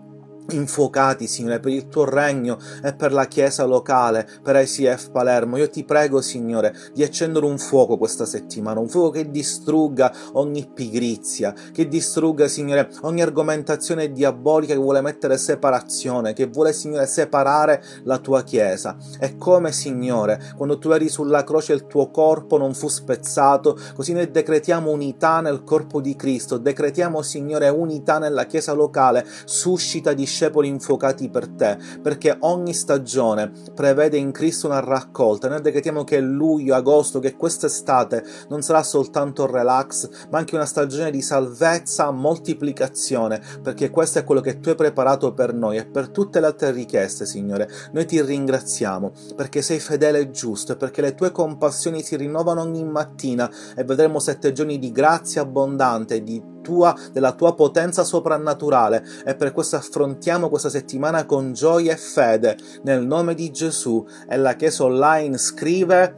infuocati, 0.51 1.27
Signore, 1.27 1.61
per 1.61 1.73
il 1.73 1.89
tuo 1.89 2.05
regno 2.05 2.59
e 2.83 2.95
per 2.95 3.13
la 3.13 3.27
chiesa 3.27 3.65
locale, 3.65 4.29
per 4.43 4.57
ICF 4.57 5.11
Palermo. 5.11 5.57
Io 5.57 5.71
ti 5.71 5.85
prego, 5.85 6.21
Signore, 6.21 6.75
di 6.93 7.03
accendere 7.03 7.47
un 7.47 7.59
fuoco 7.59 7.97
questa 7.97 8.27
settimana, 8.27 8.81
un 8.81 8.89
fuoco 8.89 9.11
che 9.11 9.31
distrugga 9.31 10.13
ogni 10.33 10.69
pigrizia, 10.73 11.55
che 11.73 11.89
distrugga, 11.89 12.49
Signore, 12.49 12.91
ogni 13.03 13.23
argomentazione 13.23 14.13
diabolica 14.13 14.75
che 14.75 14.79
vuole 14.79 15.01
mettere 15.01 15.39
separazione, 15.39 16.33
che 16.33 16.47
vuole, 16.47 16.73
Signore, 16.73 17.07
separare 17.07 17.83
la 18.05 18.19
tua 18.19 18.43
chiesa. 18.43 18.97
E 19.19 19.37
come, 19.37 19.73
Signore, 19.73 20.53
quando 20.57 20.79
tu 20.79 20.91
eri 20.91 21.09
sulla 21.09 21.45
croce 21.45 21.73
il 21.73 21.87
tuo 21.87 22.11
corpo 22.11 22.59
non 22.59 22.75
fu 22.75 22.89
spezzato, 22.89 23.79
così 23.95 24.13
noi 24.13 24.31
decretiamo 24.31 24.91
unità 24.91 25.41
nel 25.41 25.65
corpo 25.65 26.01
di 26.01 26.15
Cristo, 26.17 26.59
decretiamo, 26.59 27.23
Signore, 27.23 27.69
unità 27.69 28.19
nella 28.19 28.45
chiesa 28.45 28.73
locale, 28.73 29.25
suscita 29.45 30.13
di 30.13 30.27
discepoli 30.35 30.67
infuocati 30.67 31.31
per 31.31 31.49
te, 31.49 31.79
perché 32.03 32.37
ogni 32.41 32.75
stagione 32.75 33.53
prevede 33.73 34.17
in 34.17 34.33
Cristo 34.33 34.67
una 34.67 34.81
raccolta. 34.81 35.49
Noi 35.49 35.63
decretiamo 35.63 36.03
che 36.03 36.19
luglio, 36.19 36.75
agosto, 36.75 37.21
che 37.21 37.37
quest'estate 37.37 38.25
non 38.49 38.63
sarà 38.63 38.83
soltanto 38.83 39.47
relax, 39.47 40.27
ma 40.31 40.39
anche 40.39 40.57
una 40.57 40.67
stagione 40.67 41.13
di 41.13 41.23
salvezza, 41.23 42.11
moltiplicazione, 42.11 43.41
perché 43.63 43.91
questo 43.91 44.19
è 44.19 44.25
quello 44.25 44.41
che 44.41 44.59
tu 44.59 44.71
hai 44.71 44.75
preparato 44.75 45.33
per 45.33 45.55
noi 45.55 45.77
e 45.77 45.87
per 45.87 46.09
tutte 46.09 46.41
le 46.41 46.47
altre 46.47 46.73
richieste, 46.73 47.27
Signore. 47.27 47.71
Noi 47.93 48.05
ti 48.05 48.21
ringraziamo 48.21 49.13
perché 49.37 49.63
sei 49.63 49.79
fedele 49.79 50.19
e 50.19 50.31
giusto 50.31 50.73
e 50.73 50.77
perché 50.77 51.01
le 51.01 51.15
tue 51.15 51.31
compassioni 51.31 52.03
si 52.03 52.17
rinnovano 52.17 52.63
ogni 52.63 52.85
mattina 52.85 53.49
e 53.77 53.85
vedremo 53.85 54.19
sette 54.19 54.53
giorni 54.53 54.81
di 54.81 54.91
grazia 54.91 55.43
abbondante, 55.43 56.23
di 56.23 56.54
tua, 56.65 56.97
della 57.13 57.33
tua 57.33 57.55
potenza 57.55 58.03
soprannaturale 58.03 59.05
e 59.27 59.35
per 59.35 59.53
questo 59.53 59.77
affrontiamo 59.77 60.49
questa 60.49 60.71
settimana 60.71 61.27
con 61.27 61.53
gioia 61.53 61.93
e 61.93 61.97
fede 61.97 62.57
nel 62.83 63.07
nome 63.07 63.35
di 63.35 63.51
Gesù 63.51 64.05
e 64.27 64.37
la 64.39 64.55
Chiesa 64.55 64.85
online 64.85 65.37
scrive 65.37 66.15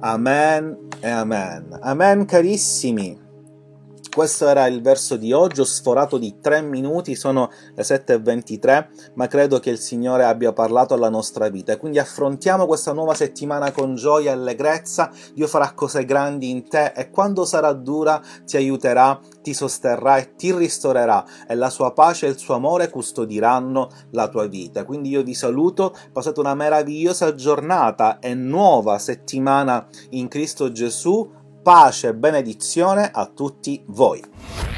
Amen 0.00 0.88
e 0.98 1.08
Amen. 1.08 1.78
Amen 1.80 2.24
carissimi. 2.26 3.23
Questo 4.14 4.46
era 4.46 4.68
il 4.68 4.80
verso 4.80 5.16
di 5.16 5.32
oggi, 5.32 5.60
ho 5.60 5.64
sforato 5.64 6.18
di 6.18 6.38
3 6.40 6.62
minuti, 6.62 7.16
sono 7.16 7.50
le 7.74 7.82
7.23, 7.82 9.12
ma 9.14 9.26
credo 9.26 9.58
che 9.58 9.70
il 9.70 9.78
Signore 9.78 10.22
abbia 10.22 10.52
parlato 10.52 10.94
alla 10.94 11.08
nostra 11.08 11.48
vita. 11.48 11.76
Quindi 11.78 11.98
affrontiamo 11.98 12.66
questa 12.66 12.92
nuova 12.92 13.14
settimana 13.14 13.72
con 13.72 13.96
gioia 13.96 14.30
e 14.30 14.34
allegrezza, 14.34 15.10
Dio 15.34 15.48
farà 15.48 15.72
cose 15.72 16.04
grandi 16.04 16.48
in 16.48 16.68
te 16.68 16.92
e 16.94 17.10
quando 17.10 17.44
sarà 17.44 17.72
dura 17.72 18.22
ti 18.44 18.56
aiuterà, 18.56 19.18
ti 19.42 19.52
sosterrà 19.52 20.18
e 20.18 20.36
ti 20.36 20.54
ristorerà 20.54 21.24
e 21.48 21.56
la 21.56 21.68
sua 21.68 21.92
pace 21.92 22.26
e 22.26 22.30
il 22.30 22.38
suo 22.38 22.54
amore 22.54 22.90
custodiranno 22.90 23.90
la 24.12 24.28
tua 24.28 24.46
vita. 24.46 24.84
Quindi 24.84 25.08
io 25.08 25.24
vi 25.24 25.34
saluto, 25.34 25.92
passate 26.12 26.38
una 26.38 26.54
meravigliosa 26.54 27.34
giornata 27.34 28.20
e 28.20 28.32
nuova 28.34 28.96
settimana 29.00 29.84
in 30.10 30.28
Cristo 30.28 30.70
Gesù 30.70 31.42
pace 31.64 32.08
e 32.08 32.14
benedizione 32.14 33.10
a 33.10 33.24
tutti 33.24 33.82
voi. 33.86 34.73